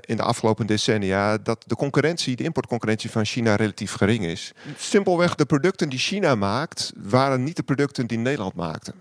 [0.00, 4.52] in de afgelopen decennia dat de concurrentie, de importconcurrentie van China relatief gering is.
[4.76, 8.92] Simpelweg de producten die China maakt, waren niet de producten die Nederland maakte.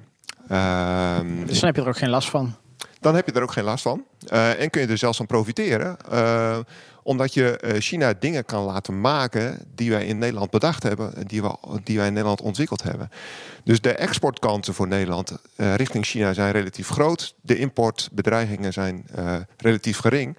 [1.45, 2.55] dus dan heb je er ook geen last van
[3.03, 4.05] dan heb je er ook geen last van.
[4.33, 5.97] Uh, en kun je er zelfs van profiteren.
[7.03, 11.27] Omdat je uh, China dingen kan laten maken die wij in Nederland bedacht hebben.
[11.27, 13.09] Die, we, die wij in Nederland ontwikkeld hebben.
[13.63, 17.35] Dus de exportkansen voor Nederland richting China zijn relatief groot.
[17.41, 19.05] De importbedreigingen zijn
[19.57, 20.37] relatief gering.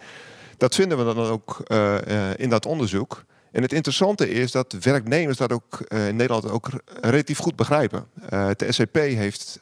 [0.57, 1.63] Dat vinden we dan ook
[2.37, 3.25] in dat onderzoek.
[3.53, 6.69] En het interessante is dat werknemers dat ook in Nederland ook
[7.01, 8.07] relatief goed begrijpen.
[8.57, 9.61] de SCP heeft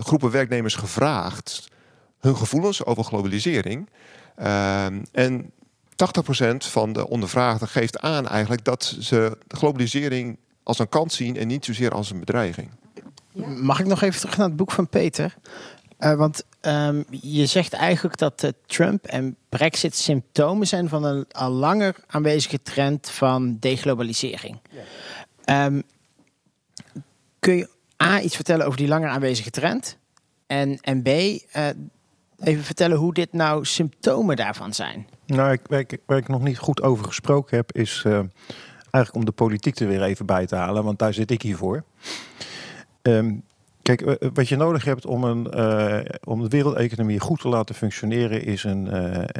[0.00, 1.68] groepen werknemers gevraagd
[2.20, 3.88] hun gevoelens over globalisering.
[4.38, 5.50] Uh, en
[5.96, 11.36] 80% van de ondervraagden geeft aan eigenlijk dat ze de globalisering als een kans zien
[11.36, 12.70] en niet zozeer als een bedreiging.
[13.32, 13.46] Ja.
[13.46, 15.34] Mag ik nog even terug naar het boek van Peter?
[15.98, 21.24] Uh, want um, je zegt eigenlijk dat uh, Trump en Brexit symptomen zijn van een
[21.30, 24.58] al langer aanwezige trend van deglobalisering.
[25.44, 25.64] Ja.
[25.66, 25.82] Um,
[27.38, 27.68] kun je
[28.02, 29.96] A iets vertellen over die langer aanwezige trend?
[30.46, 31.38] En, en B, uh,
[32.38, 35.06] even vertellen hoe dit nou symptomen daarvan zijn?
[35.26, 38.12] Nou, ik, waar, ik, ik nog niet goed over gesproken heb, is uh,
[38.90, 41.56] eigenlijk om de politiek er weer even bij te halen, want daar zit ik hier
[41.56, 41.84] voor.
[43.02, 43.42] Um,
[43.82, 45.46] kijk, wat je nodig hebt om, een,
[46.24, 48.88] om de wereldeconomie goed te laten functioneren, is een,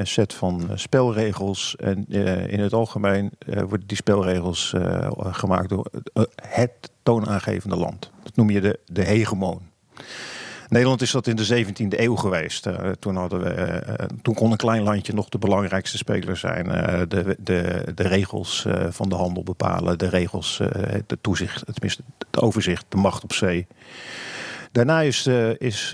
[0.00, 1.76] een set van spelregels.
[1.76, 2.09] En
[2.48, 4.74] in het algemeen worden die spelregels
[5.18, 5.87] gemaakt door
[6.42, 8.11] het toonaangevende land.
[8.22, 9.62] Dat noem je de, de hegemoon.
[10.68, 12.66] Nederland is dat in de 17e eeuw geweest.
[12.66, 16.64] Uh, toen, hadden we, uh, toen kon een klein landje nog de belangrijkste speler zijn.
[17.09, 20.57] De, de, de regels van de handel bepalen, de regels,
[21.07, 23.66] de toezicht, tenminste het overzicht, de macht op zee.
[24.72, 25.26] Daarna is,
[25.59, 25.88] is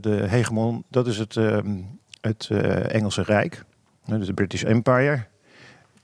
[0.00, 1.76] de hegemon, dat is het, ehm,
[2.20, 2.48] het
[2.88, 3.64] Engelse Rijk,
[4.04, 5.26] dus de British Empire.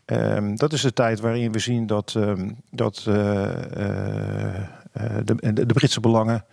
[0.06, 3.74] Um, dat is de tijd waarin we zien dat, um, dat de,
[5.52, 6.44] de Britse belangen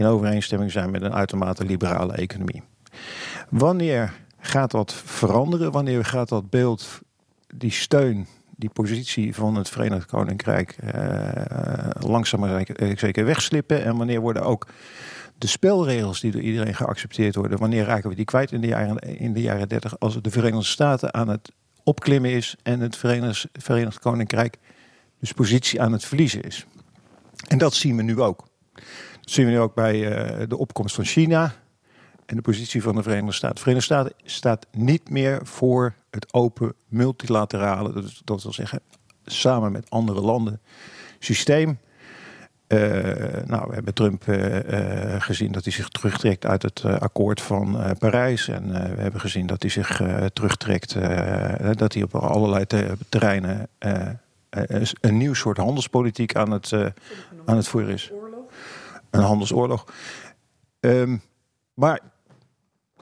[0.00, 2.62] in overeenstemming zijn met een uitermate liberale economie.
[3.48, 5.72] Wanneer gaat dat veranderen?
[5.72, 7.00] Wanneer gaat dat beeld,
[7.54, 13.84] die steun, die positie van het Verenigd Koninkrijk uh, langzaam maar zeker wegslippen?
[13.84, 14.68] En wanneer worden ook
[15.38, 18.98] de spelregels die door iedereen geaccepteerd worden, wanneer raken we die kwijt in de jaren,
[18.98, 21.52] in de jaren 30 als de Verenigde Staten aan het
[21.84, 24.56] opklimmen is en het Verenigd, Verenigd Koninkrijk
[25.18, 26.66] dus positie aan het verliezen is?
[27.48, 28.48] En dat zien we nu ook.
[29.20, 29.96] Dat zien we nu ook bij
[30.40, 31.54] uh, de opkomst van China
[32.26, 33.56] en de positie van de Verenigde Staten.
[33.56, 38.80] De Verenigde Staten staat niet meer voor het open multilaterale, dat, dat wil zeggen
[39.24, 40.60] samen met andere landen,
[41.18, 41.78] systeem.
[42.68, 42.80] Uh,
[43.44, 48.48] nou, we hebben Trump uh, gezien dat hij zich terugtrekt uit het akkoord van Parijs.
[48.48, 50.00] En we hebben gezien dat hij zich
[50.32, 50.94] terugtrekt,
[51.78, 52.64] dat hij op allerlei
[53.08, 53.68] terreinen
[55.00, 56.72] een nieuw soort handelspolitiek aan het,
[57.44, 58.12] aan het voeren is
[59.10, 59.84] een handelsoorlog.
[60.80, 61.22] Um,
[61.74, 62.00] maar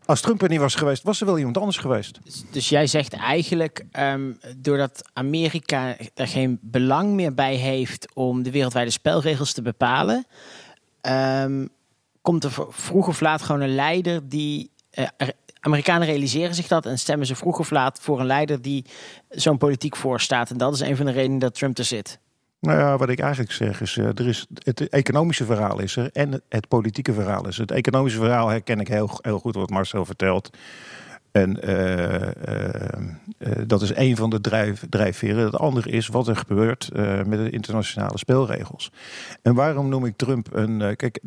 [0.04, 2.18] als Trump er niet was geweest, was er wel iemand anders geweest.
[2.24, 8.42] Dus, dus jij zegt eigenlijk, um, doordat Amerika er geen belang meer bij heeft om
[8.42, 10.26] de wereldwijde spelregels te bepalen,
[11.42, 11.68] um,
[12.22, 14.70] komt er vroeg of laat gewoon een leider die.
[14.92, 15.06] Uh,
[15.60, 18.84] Amerikanen realiseren zich dat en stemmen ze vroeg of laat voor een leider die
[19.28, 20.50] zo'n politiek voorstaat.
[20.50, 22.18] En dat is een van de redenen dat Trump er zit.
[22.60, 26.10] Nou ja, wat ik eigenlijk zeg is, uh, er is het economische verhaal is er
[26.12, 27.60] en het politieke verhaal is er.
[27.62, 30.50] Het economische verhaal herken ik heel, heel goed wat Marcel vertelt.
[31.32, 32.14] En eh,
[32.48, 32.98] eh,
[33.38, 35.44] eh, dat is een van de drijf, drijfveren.
[35.44, 38.92] Het andere is wat er gebeurt eh, met de internationale spelregels.
[39.42, 40.82] En waarom noem ik Trump een.
[40.82, 41.20] eh, kijk,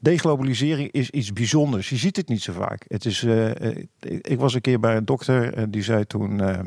[0.00, 1.88] deglobalisering is iets bijzonders.
[1.88, 2.84] Je ziet het niet zo vaak.
[2.88, 6.40] Het is, eh, eh, ik, was een keer bij een dokter en die zei toen.
[6.40, 6.58] eh,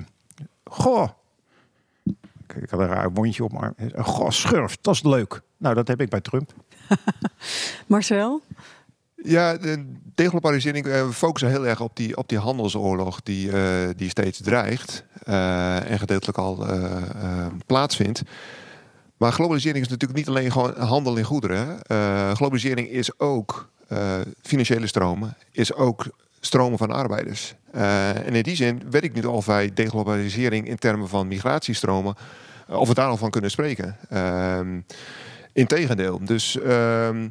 [0.64, 1.10] goh.
[2.62, 4.04] Ik had een raar wondje op mijn arm.
[4.04, 5.41] Goh, schurft, dat is leuk.
[5.58, 6.54] Nou, dat heb ik bij Trump.
[7.88, 8.41] Marcel?
[9.15, 13.89] Ja, de deglobalisering, eh, we focussen heel erg op die, op die handelsoorlog die, eh,
[13.96, 16.65] die steeds dreigt eh, en gedeeltelijk al
[17.65, 18.24] plaatsvindt.
[19.18, 21.82] Maar globalisering is natuurlijk niet alleen gewoon handel in goederen.
[21.82, 26.06] Eh, globalisering is ook eh, financiële stromen, is ook
[26.46, 27.56] stromen van arbeiders.
[27.72, 32.16] Eh, en in die zin weet ik niet of wij deglobalisering in termen van migratiestromen,
[32.68, 33.98] eh, of we daar al van kunnen spreken.
[34.10, 34.80] Ehm
[35.56, 36.20] integendeel.
[36.22, 37.28] Dus ehm,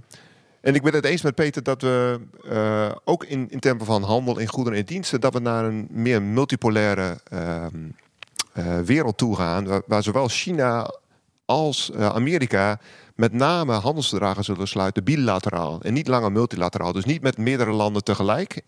[0.61, 4.03] en ik ben het eens met Peter dat we eh, ook in, in termen van
[4.03, 7.77] handel in goederen en diensten, dat we naar een meer multipolaire ehm,
[8.53, 10.91] eh, wereld toe gaan, waar, waar zowel China
[11.45, 12.81] als Amerika
[13.15, 16.93] met name handelsverdragen zullen sluiten bilateraal en niet langer multilateraal.
[16.93, 18.61] Dus niet met meerdere landen tegelijk,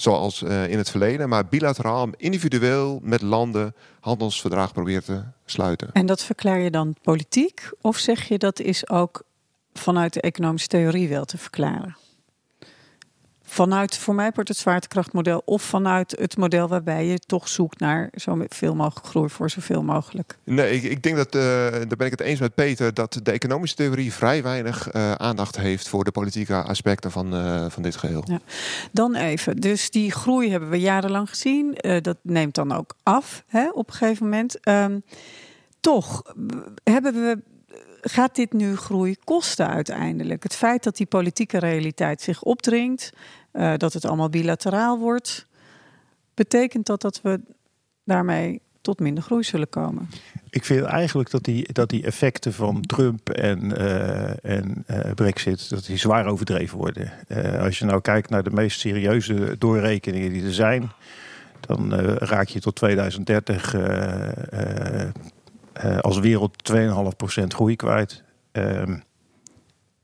[0.00, 5.90] zoals eh, in het verleden, maar bilateraal, individueel met landen handelsverdragen proberen te sluiten.
[5.92, 7.70] En dat verklaar je dan politiek?
[7.80, 9.22] Of zeg je dat is ook
[9.72, 11.96] vanuit de economische theorie wel te verklaren?
[13.50, 18.08] Vanuit, voor mij wordt het zwaartekrachtmodel of vanuit het model waarbij je toch zoekt naar
[18.14, 20.38] zoveel mogelijk groei voor zoveel mogelijk.
[20.44, 23.30] Nee, ik, ik denk dat, eh, daar ben ik het eens met Peter, dat de
[23.30, 27.96] economische theorie vrij weinig eh, aandacht heeft voor de politieke aspecten van, eh, van dit
[27.96, 28.22] geheel.
[28.26, 28.40] Ja.
[28.92, 31.78] Dan even, dus die groei hebben we jarenlang gezien.
[32.02, 34.60] Dat neemt dan ook af hè, op een gegeven moment.
[34.60, 34.98] Ehm,
[35.80, 36.22] toch
[36.84, 37.38] hebben we,
[38.00, 40.42] gaat dit nu groei kosten uiteindelijk?
[40.42, 43.12] Het feit dat die politieke realiteit zich opdringt,
[43.50, 45.46] eh, dat het allemaal bilateraal wordt,
[46.34, 47.40] betekent dat dat we
[48.04, 50.08] daarmee tot minder groei zullen komen.
[50.50, 55.70] Ik vind eigenlijk dat die, dat die effecten van Trump en, eh, en eh, Brexit
[55.70, 57.12] dat die zwaar overdreven worden.
[57.60, 60.90] Als je nou kijkt naar de meest serieuze doorrekeningen die er zijn,
[61.60, 65.08] dan raak je tot 2030 eh, eh,
[65.72, 68.22] eh, als wereld 2,5% groei kwijt.
[68.52, 68.98] Ehm,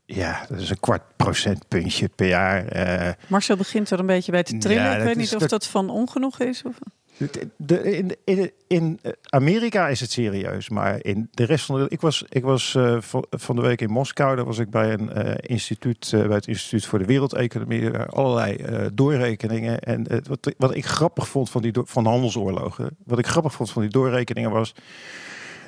[0.05, 2.65] ja, dat is een kwart procentpuntje per jaar.
[2.67, 4.83] Eh, Marcel begint er een beetje bij te trillen.
[4.83, 6.61] Ja, Ik weet niet of dat- dat van ongenoeg is.
[6.65, 6.75] Of...
[7.17, 11.85] De, de- in, in, in Amerika is het serieus, maar in de rest van de
[11.89, 12.97] Ik was, ik was eh,
[13.31, 14.35] van, de week in Moskou.
[14.35, 17.91] Daar was ik bij een eh, instituut, eh, bij het Instituut voor de Wereldeconomie.
[17.91, 19.79] Daar allerlei eh, doorrekeningen.
[19.79, 22.97] En eh, wat, wat ik grappig vond van die van handelsoorlogen.
[23.05, 24.73] Wat ik grappig vond van die doorrekeningen was.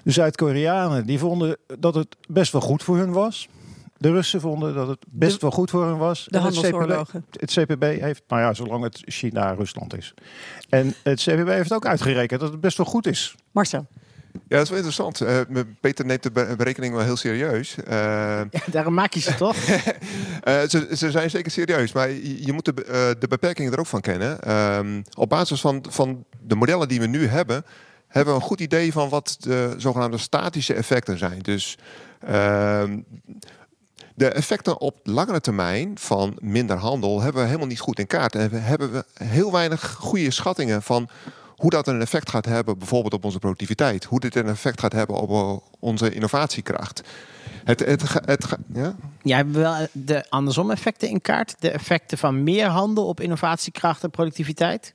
[0.03, 3.47] De Zuid-Koreanen die vonden dat het best wel goed voor hun was.
[3.97, 6.25] De Russen vonden dat het best De- wel goed voor hen was.
[6.29, 7.25] De En het CPB handelsoorlogen.
[7.31, 10.13] het CPB heeft, nou ja, zolang het China-Rusland is.
[10.69, 13.35] En het CPB heeft ook uitgerekend dat het best wel goed is.
[13.51, 13.85] Marcel.
[14.33, 15.21] Ja, dat is wel interessant.
[15.21, 15.39] Eh,
[15.81, 17.75] Peter neemt de be- berekening wel heel serieus.
[17.83, 17.95] Eh,
[18.51, 19.55] Ja, daarom maak je ze toch?
[20.43, 23.79] Eh, ze, ze zijn zeker serieus, maar je, je moet de, eh, de beperkingen er
[23.79, 24.41] ook van kennen.
[24.41, 27.65] Ehm, op basis van, van de modellen die we nu hebben,
[28.07, 31.39] hebben we een goed idee van wat de zogenaamde statische effecten zijn.
[31.39, 31.77] Dus
[32.19, 32.99] ehm,
[34.17, 38.35] de effecten op langere termijn van minder handel hebben we helemaal niet goed in kaart.
[38.35, 41.09] En we hebben we heel weinig goede schattingen van
[41.55, 44.03] hoe dat een effect gaat hebben, bijvoorbeeld op onze productiviteit.
[44.03, 47.01] Hoe dit een effect gaat hebben op eh, onze innovatiekracht.
[47.63, 48.95] Het, het, het, ja?
[49.21, 51.55] Ja, hebben we wel de andersom effecten in kaart?
[51.59, 54.93] De effecten van meer handel op innovatiekracht en productiviteit?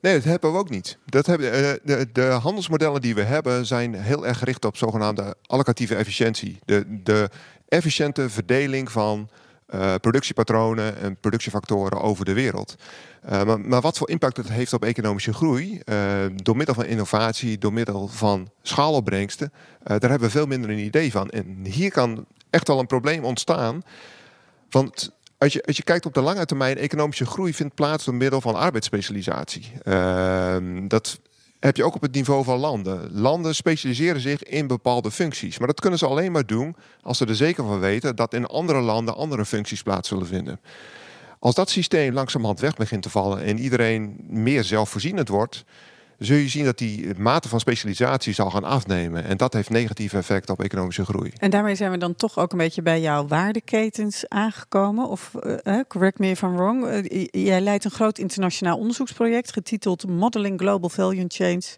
[0.00, 0.98] Nee, dat hebben we ook niet.
[1.06, 5.34] Dat hebben, eh, de, de handelsmodellen die we hebben zijn heel erg gericht op zogenaamde
[5.46, 6.58] allocatieve efficiëntie.
[6.64, 7.30] De, de
[7.70, 9.28] efficiënte verdeling van
[9.66, 12.74] eh, productiepatronen en productiefactoren over de wereld.
[13.22, 15.96] Eh, maar, maar wat voor impact het heeft op economische groei, eh,
[16.34, 19.52] door middel van innovatie, door middel van schaalopbrengsten,
[19.82, 21.30] daar hebben we veel minder een idee van.
[21.30, 23.82] En hier kan echt wel een probleem ontstaan.
[24.70, 28.14] Want als je, als je kijkt op de lange termijn, economische groei vindt plaats door
[28.14, 29.72] middel van arbeidsspecialisatie.
[29.82, 31.20] Ehm, dat
[31.60, 33.20] heb je ook op het niveau van landen.
[33.20, 35.58] Landen specialiseren zich in bepaalde functies.
[35.58, 38.46] Maar dat kunnen ze alleen maar doen als ze er zeker van weten dat in
[38.46, 40.60] andere landen andere functies plaats zullen vinden.
[41.38, 45.64] Als dat systeem langzamerhand weg begint te vallen en iedereen meer zelfvoorzienend wordt,
[46.20, 49.24] zul je zien dat die mate van specialisatie zal gaan afnemen.
[49.24, 51.32] En dat heeft negatieve effecten op economische groei.
[51.36, 55.08] En daarmee zijn we dan toch ook een beetje bij jouw waardeketens aangekomen.
[55.08, 56.86] Of eh, eh, correct me if I'm wrong.
[56.86, 61.76] Eh, jij leidt een groot internationaal onderzoeksproject getiteld Modeling Global Value Chains,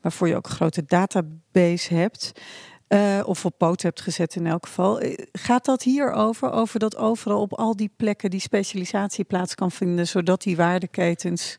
[0.00, 2.32] waarvoor je ook een grote database hebt.
[3.24, 5.02] of op poot hebt gezet in elk geval.
[5.32, 6.52] Gaat dat hier over?
[6.52, 11.56] Over dat overal op al die plekken die specialisatie plaats kan vinden, zodat die waardeketens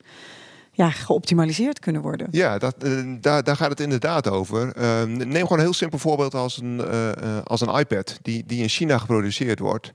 [0.76, 2.28] ja, geoptimaliseerd kunnen worden.
[2.32, 4.78] Ja, dat, eh, daar, daar gaat het inderdaad over.
[4.78, 7.12] Uh, neem gewoon een heel simpel voorbeeld als een, uh,
[7.44, 9.94] als een iPad die, die in China geproduceerd wordt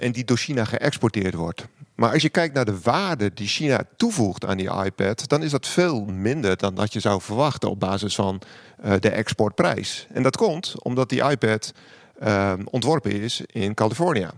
[0.00, 1.66] en die door China geëxporteerd wordt.
[1.94, 5.50] Maar als je kijkt naar de waarde die China toevoegt aan die iPad, dan is
[5.50, 8.40] dat veel minder dan dat je zou verwachten op basis van
[9.00, 10.06] de exportprijs.
[10.12, 11.72] En dat komt omdat die iPad
[12.18, 14.28] ehm, ontworpen is in Californië.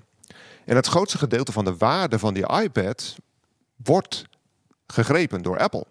[0.64, 3.16] En het grootste gedeelte van de waarde van die iPad
[3.76, 4.24] wordt
[4.92, 5.84] gegrepen door Apple.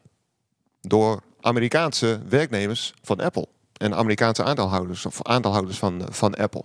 [0.82, 3.48] Door Amerikaanse werknemers van Apple.
[3.74, 6.64] En Amerikaanse aandeelhouders of aandeelhouders van, van Apple.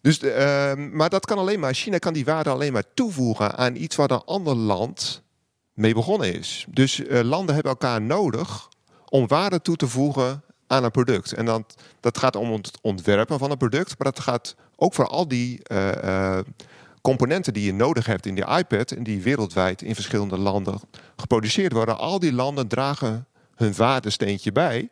[0.00, 3.76] Dus, uh, maar dat kan alleen maar, China kan die waarde alleen maar toevoegen aan
[3.76, 5.22] iets waar een ander land
[5.72, 6.66] mee begonnen is.
[6.68, 8.68] Dus uh, landen hebben elkaar nodig
[9.08, 11.32] om waarde toe te voegen aan een product.
[11.32, 11.64] En dan,
[12.00, 15.60] dat gaat om het ontwerpen van een product, maar dat gaat ook voor al die
[17.02, 20.80] componenten die je nodig hebt in die iPad en die wereldwijd in verschillende landen
[21.16, 21.98] geproduceerd worden.
[21.98, 24.90] Al die landen dragen hun waardesteentje bij.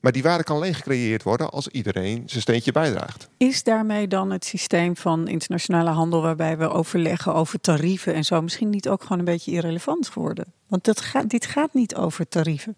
[0.00, 3.28] Maar die waarde kan alleen gecreëerd worden als iedereen zijn steentje bijdraagt.
[3.36, 8.42] Is daarmee dan het systeem van internationale handel waarbij we overleggen over tarieven en zo
[8.42, 10.52] misschien niet ook gewoon een beetje irrelevant geworden?
[10.68, 12.76] Want dat dit gaat niet over tarieven.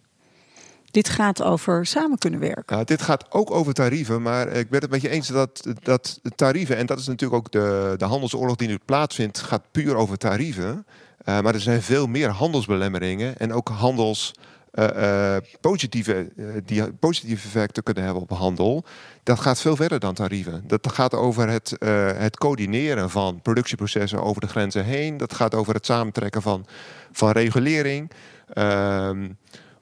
[0.90, 2.76] Dit gaat over samen kunnen werken.
[2.76, 6.20] Ja, dit gaat ook over tarieven, maar ik ben het met je eens dat, dat
[6.36, 10.18] tarieven, en dat is natuurlijk ook de, de handelsoorlog die nu plaatsvindt, gaat puur over
[10.18, 10.86] tarieven.
[11.28, 14.34] Uh, maar er zijn veel meer handelsbelemmeringen en ook handels.
[14.74, 16.32] Uh, uh, positieve,
[16.64, 18.84] die positieve effecten kunnen hebben op handel.
[19.22, 20.64] Dat gaat veel verder dan tarieven.
[20.66, 21.76] Dat gaat over het,
[22.16, 25.16] het coördineren van productieprocessen over de grenzen heen.
[25.16, 26.66] Dat gaat over het samentrekken van,
[27.12, 28.10] van regulering.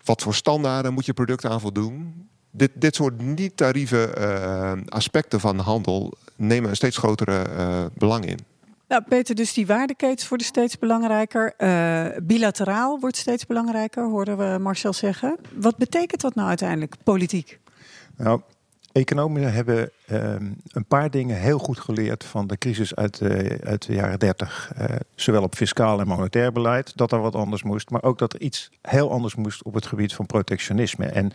[0.07, 2.29] Wat voor standaarden moet je product aan voldoen?
[2.51, 8.39] Dit, dit soort niet-tarieven uh, aspecten van handel nemen een steeds grotere uh, belang in.
[8.89, 11.55] Nou, Peter, dus die waardeketens worden steeds belangrijker.
[11.59, 15.37] Uh, bilateraal wordt steeds belangrijker, hoorden we Marcel zeggen.
[15.55, 17.59] Wat betekent dat nou uiteindelijk politiek?
[18.17, 18.41] Nou,
[18.97, 23.87] Economen hebben um, een paar dingen heel goed geleerd van de crisis uit de, uit
[23.87, 24.73] de jaren 30.
[24.79, 28.33] Uh, zowel op fiscaal en monetair beleid, dat er wat anders moest, maar ook dat
[28.33, 31.07] er iets heel anders moest op het gebied van protectionisme.
[31.07, 31.33] En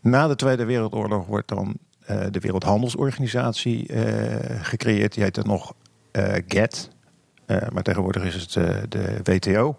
[0.00, 1.76] na de Tweede Wereldoorlog wordt dan
[2.10, 4.02] uh, de Wereldhandelsorganisatie uh,
[4.60, 5.14] gecreëerd.
[5.14, 5.74] Die heet er nog
[6.46, 6.90] GATT,
[7.46, 8.52] maar tegenwoordig is het
[8.92, 9.78] de WTO.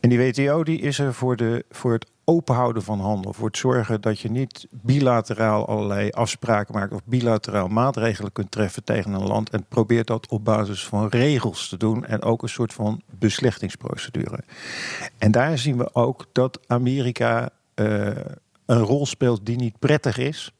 [0.00, 3.32] En die WTO die is er voor, de, voor het openhouden van handel.
[3.32, 8.84] Voor het zorgen dat je niet bilateraal allerlei afspraken maakt of bilateraal maatregelen kunt treffen
[8.84, 9.50] tegen een land.
[9.50, 14.38] En probeert dat op basis van regels te doen en ook een soort van beslechtingsprocedure.
[15.18, 18.06] En daar zien we ook dat Amerika uh,
[18.66, 20.52] een rol speelt die niet prettig is.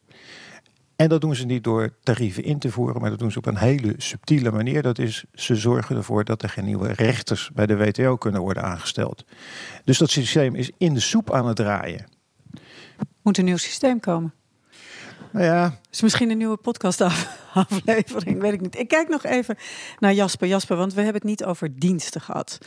[0.96, 3.46] En dat doen ze niet door tarieven in te voeren, maar dat doen ze op
[3.46, 4.82] een hele subtiele manier.
[4.82, 8.62] Dat is, ze zorgen ervoor dat er geen nieuwe rechters bij de WTO kunnen worden
[8.62, 9.24] aangesteld.
[9.84, 12.06] Dus dat systeem is in de soep aan het draaien.
[13.22, 14.34] Moet een nieuw systeem komen?
[15.32, 15.78] Nou ja.
[15.90, 18.78] Is misschien een nieuwe podcastaflevering, weet ik niet.
[18.78, 19.56] Ik kijk nog even
[19.98, 20.48] naar Jasper.
[20.48, 22.58] Jasper, want we hebben het niet over diensten gehad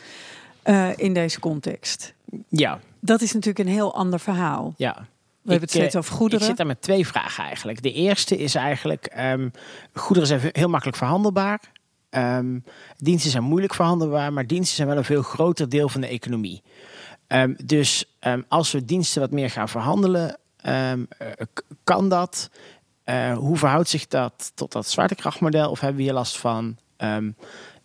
[0.65, 2.13] uh, in deze context.
[2.47, 2.79] Ja.
[2.99, 4.73] Dat is natuurlijk een heel ander verhaal.
[4.77, 5.07] Ja.
[5.41, 6.41] We hebben het steeds over goederen.
[6.41, 7.81] Ik zit daar met twee vragen eigenlijk.
[7.81, 9.51] De eerste is eigenlijk, um,
[9.93, 11.61] goederen zijn heel makkelijk verhandelbaar.
[12.09, 12.63] Um,
[12.97, 16.61] diensten zijn moeilijk verhandelbaar, maar diensten zijn wel een veel groter deel van de economie.
[17.27, 20.37] Um, dus als we diensten wat meer gaan verhandelen,
[21.83, 22.49] kan dat?
[23.05, 25.69] Uh, hoe verhoudt zich dat tot dat zwaartekrachtmodel?
[25.69, 26.77] Of hebben we hier last van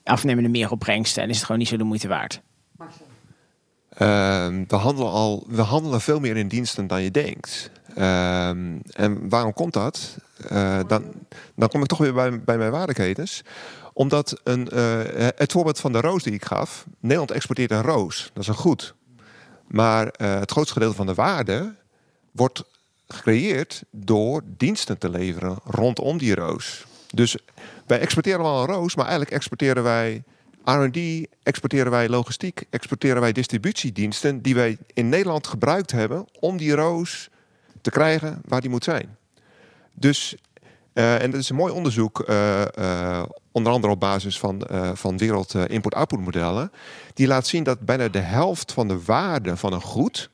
[0.04, 2.40] afnemende meer opbrengsten en is het gewoon niet zo de moeite waard?
[2.76, 3.06] Marcel.
[3.94, 7.70] Uh, we, handelen al, we handelen veel meer in diensten dan je denkt.
[7.96, 10.16] Uh, en waarom komt dat?
[10.52, 11.04] Uh, dan,
[11.54, 13.42] dan kom ik toch weer bij, bij mijn waardeketens.
[13.92, 15.00] Omdat een, uh,
[15.36, 16.86] het voorbeeld van de roos die ik gaf.
[17.00, 18.30] Nederland exporteert een roos.
[18.32, 18.94] Dat is een goed.
[19.66, 21.74] Maar uh, het grootste gedeelte van de waarde
[22.30, 22.64] wordt
[23.08, 26.84] gecreëerd door diensten te leveren rondom die roos.
[27.10, 27.36] Dus
[27.86, 30.22] wij exporteren wel een roos, maar eigenlijk exporteren wij
[30.64, 36.74] R&D exporteren wij logistiek, exporteren wij distributiediensten die wij in Nederland gebruikt hebben om die
[36.74, 37.28] roos
[37.80, 39.16] te krijgen waar die moet zijn.
[39.92, 40.36] Dus,
[40.94, 43.22] uh, en dat is een mooi onderzoek, uh, uh,
[43.52, 46.72] onder andere op basis van, van wereld import-output modellen,
[47.14, 50.30] die laat zien dat bijna de helft van de waarde van een goed,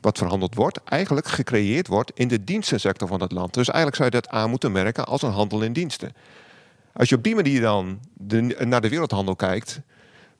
[0.00, 3.54] wat verhandeld wordt, eigenlijk gecreëerd wordt in de dienstensector van het land.
[3.54, 6.12] Dus eigenlijk zou je dat aan moeten merken als een handel in diensten.
[6.92, 9.80] Als je op die manier dan de, naar de wereldhandel kijkt,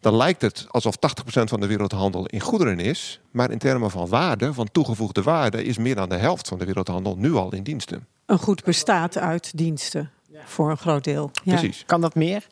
[0.01, 1.01] dan lijkt het alsof 80%
[1.45, 3.21] van de wereldhandel in goederen is.
[3.31, 6.65] Maar in termen van waarde, van toegevoegde waarde, is meer dan de helft van de
[6.65, 8.07] wereldhandel nu al in diensten.
[8.27, 10.11] Een goed bestaat uit diensten,
[10.45, 11.31] voor een groot deel.
[11.45, 11.55] Ja.
[11.57, 11.83] Precies.
[11.87, 12.47] Kan dat meer?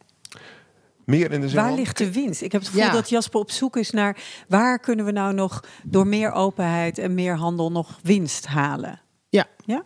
[1.04, 2.42] meer in de zin Waar van- ligt de winst?
[2.42, 2.92] Ik heb het gevoel Ja.
[2.92, 4.16] dat Jasper op zoek is naar
[4.48, 9.00] waar kunnen we nou nog door meer openheid en meer handel nog winst halen?
[9.28, 9.46] Ja.
[9.64, 9.82] ja?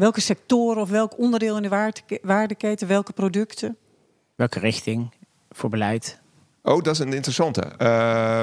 [0.00, 3.76] Welke sectoren of welk onderdeel in de waarde- waardeketen, welke producten?
[4.34, 5.12] Welke richting
[5.50, 6.20] voor beleid?
[6.62, 7.60] Oh, dat is een interessante.
[7.60, 8.42] Eh,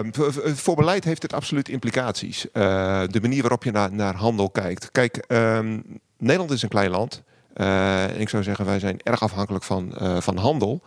[0.55, 2.51] voor- beleid heeft het absoluut implicaties.
[2.51, 4.91] Eh, de manier waarop je naar, naar handel kijkt.
[4.91, 5.79] Kijk, ehm,
[6.17, 7.23] Nederland is een klein land.
[7.53, 10.81] Eh, en ik zou zeggen, wij zijn erg afhankelijk van, eh, van handel.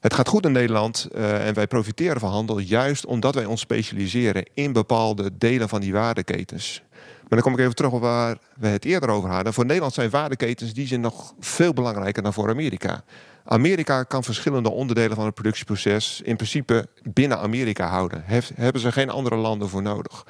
[0.00, 3.60] Het gaat goed in Nederland eh, en wij profiteren van handel juist omdat wij ons
[3.60, 6.82] specialiseren in bepaalde delen van die waardeketens.
[7.28, 9.52] Maar dan kom ik even terug op waar we het eerder over hadden.
[9.54, 13.04] Voor Nederland zijn waardeketens die zijn nog veel belangrijker dan voor Amerika.
[13.44, 18.22] Amerika kan verschillende onderdelen van het productieproces in principe binnen Amerika houden.
[18.24, 20.26] Hef- hebben ze geen andere landen voor nodig.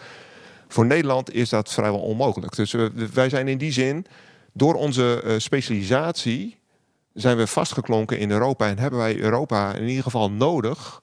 [0.68, 2.56] Voor Nederland is dat vrijwel onmogelijk.
[2.56, 2.76] Dus
[3.12, 4.06] wij zijn in die zin,
[4.52, 6.58] door onze eh, specialisatie,
[7.12, 11.00] zijn we vastgeklonken in Europa en hebben wij Europa in ieder geval nodig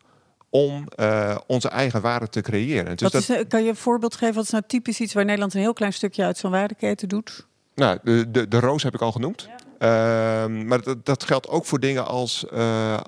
[0.51, 2.97] om eh, onze eigen waarde te creëren.
[2.97, 4.35] Dus dat, is, eh, kan je een voorbeeld geven?
[4.35, 7.47] Wat is nou typisch iets waar Nederland een heel klein stukje uit zo'n waardeketen doet?
[7.75, 9.49] Nou, de, de, de roos heb ik al genoemd.
[9.77, 12.99] Ehm, maar dat, dat geldt ook voor dingen als, eh,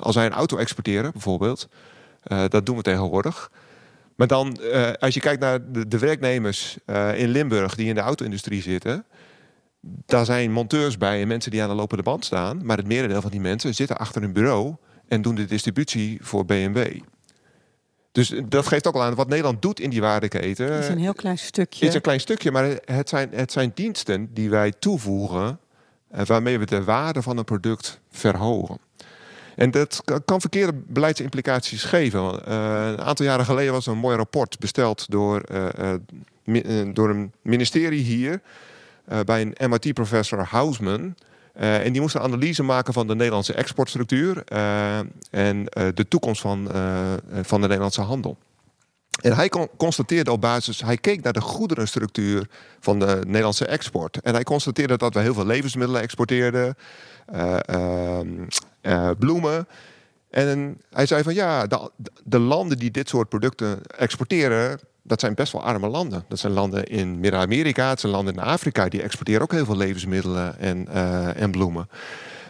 [0.00, 1.68] als wij een auto exporteren, bijvoorbeeld.
[2.48, 3.50] Dat doen we tegenwoordig.
[4.14, 4.58] Maar dan,
[4.98, 6.76] als je kijkt naar de, de werknemers
[7.14, 9.04] in Limburg die in de auto-industrie zitten.
[10.06, 12.64] Daar zijn monteurs bij en mensen die aan de lopende band staan.
[12.64, 14.76] Maar het merendeel van die mensen zitten achter een bureau
[15.08, 17.00] en doen de distributie voor BMW.
[18.12, 20.68] Dus dat geeft ook al aan wat Nederland doet in die waardeketen.
[20.68, 21.86] Dat is een heel klein stukje.
[21.86, 25.58] is een klein stukje, maar het zijn, het zijn diensten die wij toevoegen.
[26.10, 28.78] eh, waarmee we de waarde van een product verhogen.
[29.56, 32.46] En dat kan- verkeerde beleidsimplicaties geven.
[32.46, 36.88] Eh, een aantal jaren geleden was er een mooi rapport besteld door, eh, eh, eh,
[36.94, 38.40] door een ministerie hier.
[39.06, 41.14] eh, bij een MIT-professor Hausman.
[41.56, 44.42] Eh, en die moest een analyse maken van de Nederlandse exportstructuur.
[44.44, 44.98] eh,
[45.30, 46.68] en eh, de toekomst van,
[47.42, 48.36] van de Nederlandse handel.
[49.20, 52.48] En hij con- constateerde op basis, hij keek naar de goederenstructuur
[52.80, 54.20] van de Nederlandse export.
[54.22, 56.74] En hij constateerde dat we heel veel levensmiddelen exporteerden,
[57.26, 58.28] eh, ehm,
[58.80, 59.68] eh, bloemen.
[60.30, 61.90] En hij zei van ja, de,
[62.24, 66.24] de landen die dit soort producten exporteren, dat zijn best wel arme landen.
[66.28, 69.76] Dat zijn landen in Midden-Amerika, het zijn landen in Afrika, die exporteren ook heel veel
[69.76, 71.88] levensmiddelen en, eh, en bloemen.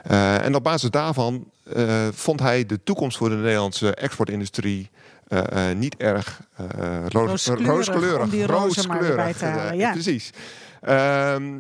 [0.03, 4.91] Eh, en op basis daarvan eh, vond hij de toekomst voor de Nederlandse exportindustrie
[5.75, 6.41] niet erg
[7.09, 8.23] roos- Rooskleurig, rooskleurig.
[8.23, 9.93] om die rozen maar erbij te Rooskleurig, halen, ja.
[10.01, 10.31] Precies.
[10.81, 11.53] Ehm,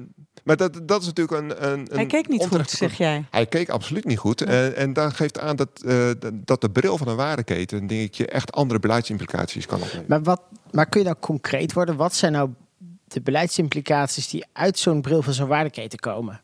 [0.46, 1.72] maar dat, dat is natuurlijk een.
[1.72, 3.24] een, Hij een keek niet goed, zeg jij.
[3.30, 4.42] hij keek absoluut niet goed.
[4.42, 7.86] En, en dat geeft aan dat, eh, dat de bril van een waardeketen...
[7.86, 10.04] denk ik, je echt andere beleidsimplicaties kan opnemen.
[10.08, 11.96] Maar, wat, maar kun je nou concreet worden?
[11.96, 12.50] Wat zijn nou
[13.04, 16.40] de beleidsimplicaties die uit zo'n bril van zo'n waardeketen komen?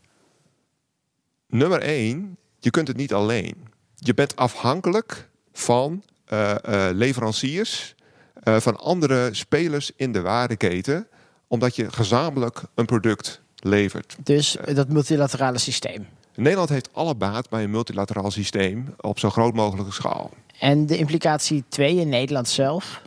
[1.47, 3.55] Nummer één, je kunt het niet alleen.
[3.95, 7.95] Je bent afhankelijk van eh, eh, leveranciers...
[8.35, 11.09] eh, van andere spelers in de waardeketen...
[11.47, 14.17] omdat je gezamenlijk een product levert.
[14.23, 16.07] Dus dat multilaterale systeem.
[16.35, 18.95] Nederland heeft alle baat bij een multilateraal systeem...
[19.01, 20.31] op zo groot mogelijke schaal.
[20.59, 23.03] En de implicatie 2 in Nederland zelf.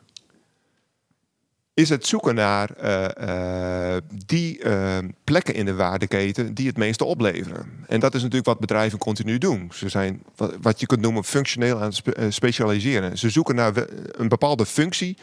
[1.74, 7.06] is het zoeken naar eh, eh, die eh, plekken in de waardeketen die het meeste
[7.06, 7.66] opleveren.
[7.88, 9.72] En dat is natuurlijk wat bedrijven continu doen.
[9.74, 13.18] Ze zijn wat, wat je kunt noemen functioneel aan het spe- eh, specialiseren.
[13.18, 13.74] Ze zoeken naar
[14.12, 15.18] een bepaalde functie.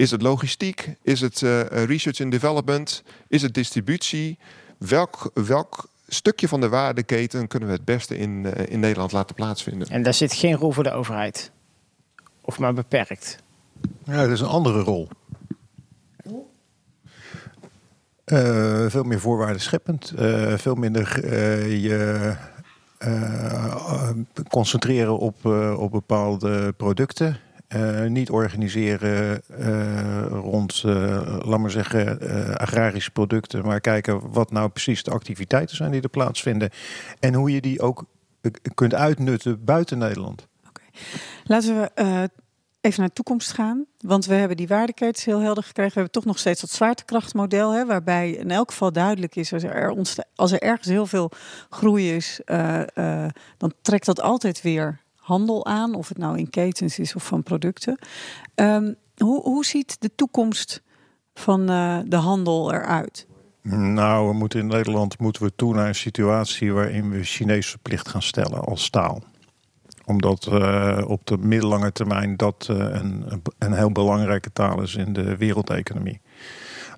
[0.00, 0.94] Is het logistiek?
[1.02, 3.02] Is het eh, research and development?
[3.28, 4.38] Is het distributie?
[4.78, 9.34] Welk, welk stukje van de waardeketen kunnen we het beste in, eh, in Nederland laten
[9.34, 9.88] plaatsvinden?
[9.88, 11.50] En daar zit geen rol voor de overheid.
[12.40, 13.38] Of maar beperkt.
[14.04, 15.08] Ja, het is een andere rol.
[18.24, 20.12] Eh, veel meer voorwaarden scheppend.
[20.16, 22.36] eh, veel minder eh, je
[22.98, 24.10] eh, eh,
[24.48, 27.36] concentreren op, eh, op bepaalde producten.
[27.70, 32.18] Eh, niet organiseren eh, rond, eh, laat maar zeggen,
[32.58, 33.64] agrarische producten.
[33.64, 36.70] Maar kijken wat nou precies de activiteiten zijn die er plaatsvinden.
[37.20, 38.04] En hoe je die ook
[38.74, 40.46] kunt uitnutten buiten Nederland.
[41.44, 41.90] Laten we
[42.80, 43.86] even naar de toekomst gaan.
[43.98, 45.92] Want we hebben die waardeketens heel helder gekregen.
[45.92, 47.72] We hebben toch nog steeds dat zwaartekrachtmodel.
[47.72, 49.52] Hè, waarbij in elk geval duidelijk is...
[49.52, 49.94] als er,
[50.34, 51.30] als er ergens heel veel
[51.68, 52.40] groei is...
[53.56, 55.00] dan trekt dat altijd weer
[55.30, 55.94] handel aan.
[55.94, 57.98] Of het nou in ketens is of van producten.
[58.54, 60.82] Ehm, hoe, hoe ziet de toekomst
[61.34, 63.26] van eh, de handel eruit?
[63.62, 68.08] Nou, we moeten in Nederland moeten we toe naar een situatie waarin we Chinees verplicht
[68.08, 69.22] gaan stellen als staal.
[70.04, 75.12] Omdat eh, op de middellange termijn dat eh, een, een heel belangrijke taal is in
[75.12, 76.20] de wereldeconomie.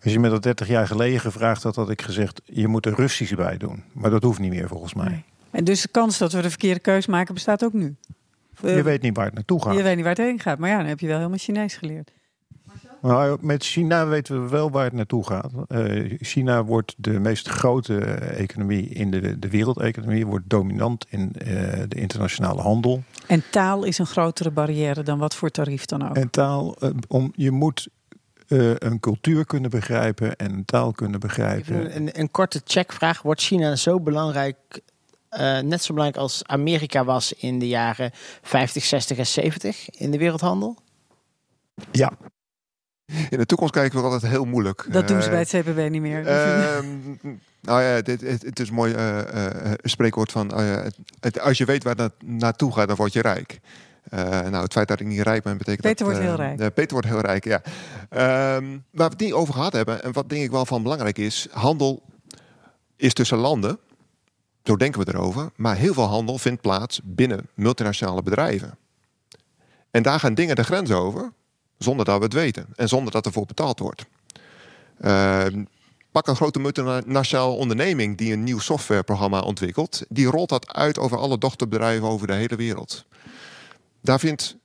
[0.03, 2.95] Als je me dat 30 jaar geleden gevraagd had, had ik gezegd: je moet er
[2.95, 3.83] Russisch bij doen.
[3.93, 5.09] Maar dat hoeft niet meer volgens mij.
[5.09, 5.25] Nee.
[5.51, 7.97] En dus de kans dat we de verkeerde keus maken bestaat ook nu.
[8.63, 9.77] Je Eh, weet niet waar het naartoe gaat.
[9.77, 10.59] je weet niet waar het heen gaat.
[10.59, 12.13] Maar ja, dan heb je wel helemaal Chinees geleerd.
[13.03, 15.53] Nou, met China weten we wel waar het naartoe gaat.
[15.69, 20.27] Eh, China wordt de meest grote economie in de, de wereldeconomie.
[20.27, 21.47] Wordt dominant in eh,
[21.89, 23.03] de internationale handel.
[23.27, 26.17] En taal is een grotere barrière dan wat voor tarief dan ook.
[26.17, 26.77] En taal,
[27.09, 27.89] om, je moet
[28.49, 31.97] eh, een cultuur kunnen begrijpen en een taal kunnen begrijpen.
[31.97, 33.23] Een, een korte checkvraag.
[33.23, 34.57] Wordt China zo belangrijk,
[35.33, 38.11] eh, net zo belangrijk als Amerika was in de jaren
[38.43, 40.77] 50, 60 en 70 in de wereldhandel?
[41.91, 42.13] Ja,
[43.31, 44.87] In de toekomst kijken we altijd heel moeilijk.
[44.91, 46.27] Dat doen ze Eh, bij het CPB niet meer.
[46.27, 46.87] Ehm,
[47.61, 50.51] nou ja, dit, het, het is een mooi eh, eh, spreekwoord van...
[50.51, 53.61] eh, het, het- als je weet waar dat naartoe gaat, dan word je rijk.
[54.03, 56.15] Eh, nou, het feit dat ik niet rijk ben, betekent Peter dat...
[56.15, 56.61] wordt eh, heel rijk.
[56.61, 57.63] eh, Peter wordt heel rijk, ja.
[58.09, 61.19] Ehm, waar we het niet over gehad hebben, en wat denk ik wel van belangrijk
[61.19, 61.47] is...
[61.51, 62.03] handel
[62.97, 63.79] is tussen landen,
[64.63, 65.51] zo denken we erover...
[65.57, 68.79] maar heel veel handel vindt plaats binnen multinationale bedrijven.
[69.91, 71.33] En daar gaan dingen de grens over,
[71.79, 72.67] zonder dat we het weten.
[72.77, 74.05] En zonder dat ervoor betaald wordt.
[75.01, 75.65] Ehm,
[76.13, 80.03] pak een grote multinationale onderneming die een nieuw softwareprogramma ontwikkelt.
[80.09, 83.05] Die rolt dat uit over alle dochterbedrijven over de hele wereld.
[84.01, 84.57] Daar vindt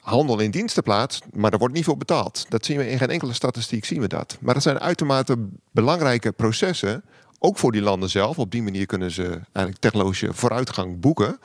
[0.00, 2.46] handel in diensten plaats, maar daar wordt niet voor betaald.
[2.48, 4.36] Dat zien we in geen enkele statistiek zien we dat.
[4.40, 5.36] Maar dat zijn uitermate
[5.70, 7.04] belangrijke processen,
[7.44, 8.38] ook voor die landen zelf.
[8.38, 11.38] Op die manier kunnen ze eigenlijk technologische vooruitgang boeken.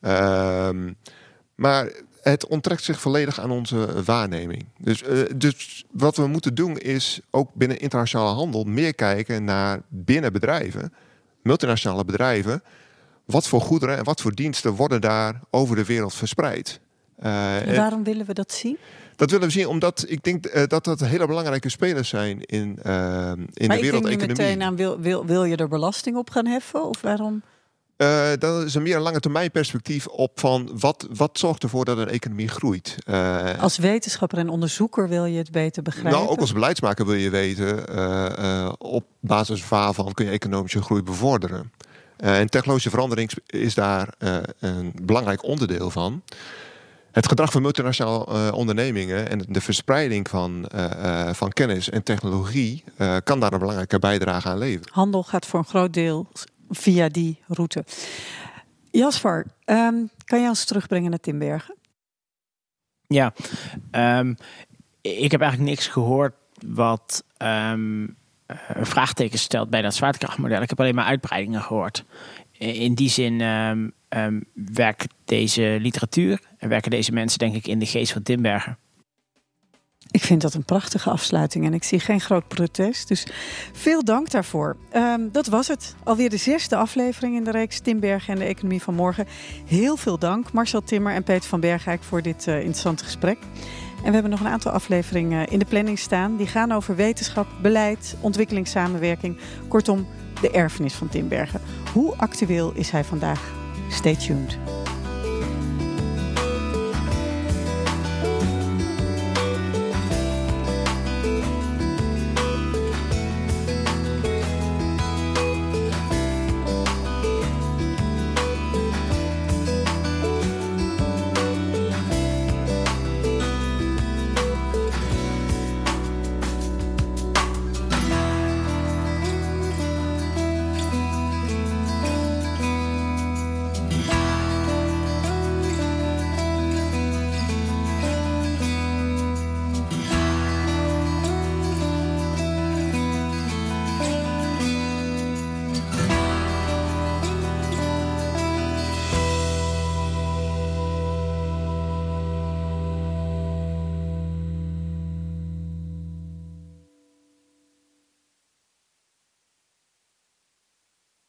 [0.00, 0.92] Ehm,
[1.54, 4.66] maar het onttrekt zich volledig aan onze waarneming.
[4.78, 9.80] Dus, eh, dus wat we moeten doen is ook binnen internationale handel meer kijken naar
[9.88, 10.92] binnen bedrijven,
[11.42, 12.62] multinationale bedrijven.
[13.24, 16.80] Wat voor goederen en wat voor diensten worden daar over de wereld verspreid?
[17.16, 18.78] Eh, En en waarom willen we dat zien?
[19.16, 22.78] Dat willen we zien omdat ik denk eh, dat dat hele belangrijke spelers zijn in,
[22.82, 22.96] eh, in
[23.36, 24.26] maar de ik denk nu wereldeconomie.
[24.26, 26.84] meteen aan, wil, wil, wil je er belasting op gaan heffen?
[26.84, 27.42] Of waarom?
[27.96, 31.98] Eh, dat is een meer lange termijn perspectief op van wat, wat zorgt ervoor dat
[31.98, 32.96] een economie groeit.
[33.60, 36.12] Als wetenschapper en onderzoeker wil je het beter begrijpen?
[36.12, 41.72] Nou, ook als beleidsmaker wil je weten, op basis waarvan kun je economische groei bevorderen.
[42.16, 44.14] En technologische verandering is daar
[44.58, 46.22] een belangrijk onderdeel van.
[47.14, 52.02] Het gedrag van multinationale eh, ondernemingen en de verspreiding van, eh, eh, van kennis en
[52.02, 54.92] technologie eh, kan daar een belangrijke bijdrage aan leveren.
[54.92, 56.26] Handel gaat voor een groot deel
[56.70, 57.84] via die route.
[58.90, 59.94] Jasper, ehm,
[60.24, 61.74] kan jij ons terugbrengen naar Timbergen?
[63.06, 63.32] Ja,
[63.90, 64.34] ehm,
[65.00, 66.34] ik heb eigenlijk niks gehoord
[66.66, 68.06] wat ehm
[68.46, 70.62] een vraagteken stelt bij dat zwaartekrachtmodel.
[70.62, 72.04] Ik heb alleen maar uitbreidingen gehoord.
[72.58, 77.78] In die zin ehm, ehm, werkt deze literatuur en werken deze mensen denk ik in
[77.78, 78.78] de geest van Timbergen.
[80.10, 83.08] Ik vind dat een prachtige afsluiting en ik zie geen groot protest.
[83.08, 83.26] Dus
[83.72, 84.76] veel dank daarvoor.
[84.90, 85.94] Ehm, dat was het.
[86.04, 89.26] Alweer de zesde aflevering in de reeks Timbergen en de Economie van Morgen.
[89.66, 93.38] Heel veel dank Marcel Timmer en Peter van Bergijk voor dit eh, interessante gesprek.
[93.96, 96.36] En we hebben nog een aantal afleveringen in de planning staan.
[96.36, 99.38] Die gaan over wetenschap, beleid, ontwikkelingssamenwerking.
[99.68, 100.06] Kortom,
[100.40, 101.60] de erfenis van Timbergen.
[101.92, 103.63] Hoe actueel is hij vandaag?
[103.90, 104.83] Stay tuned.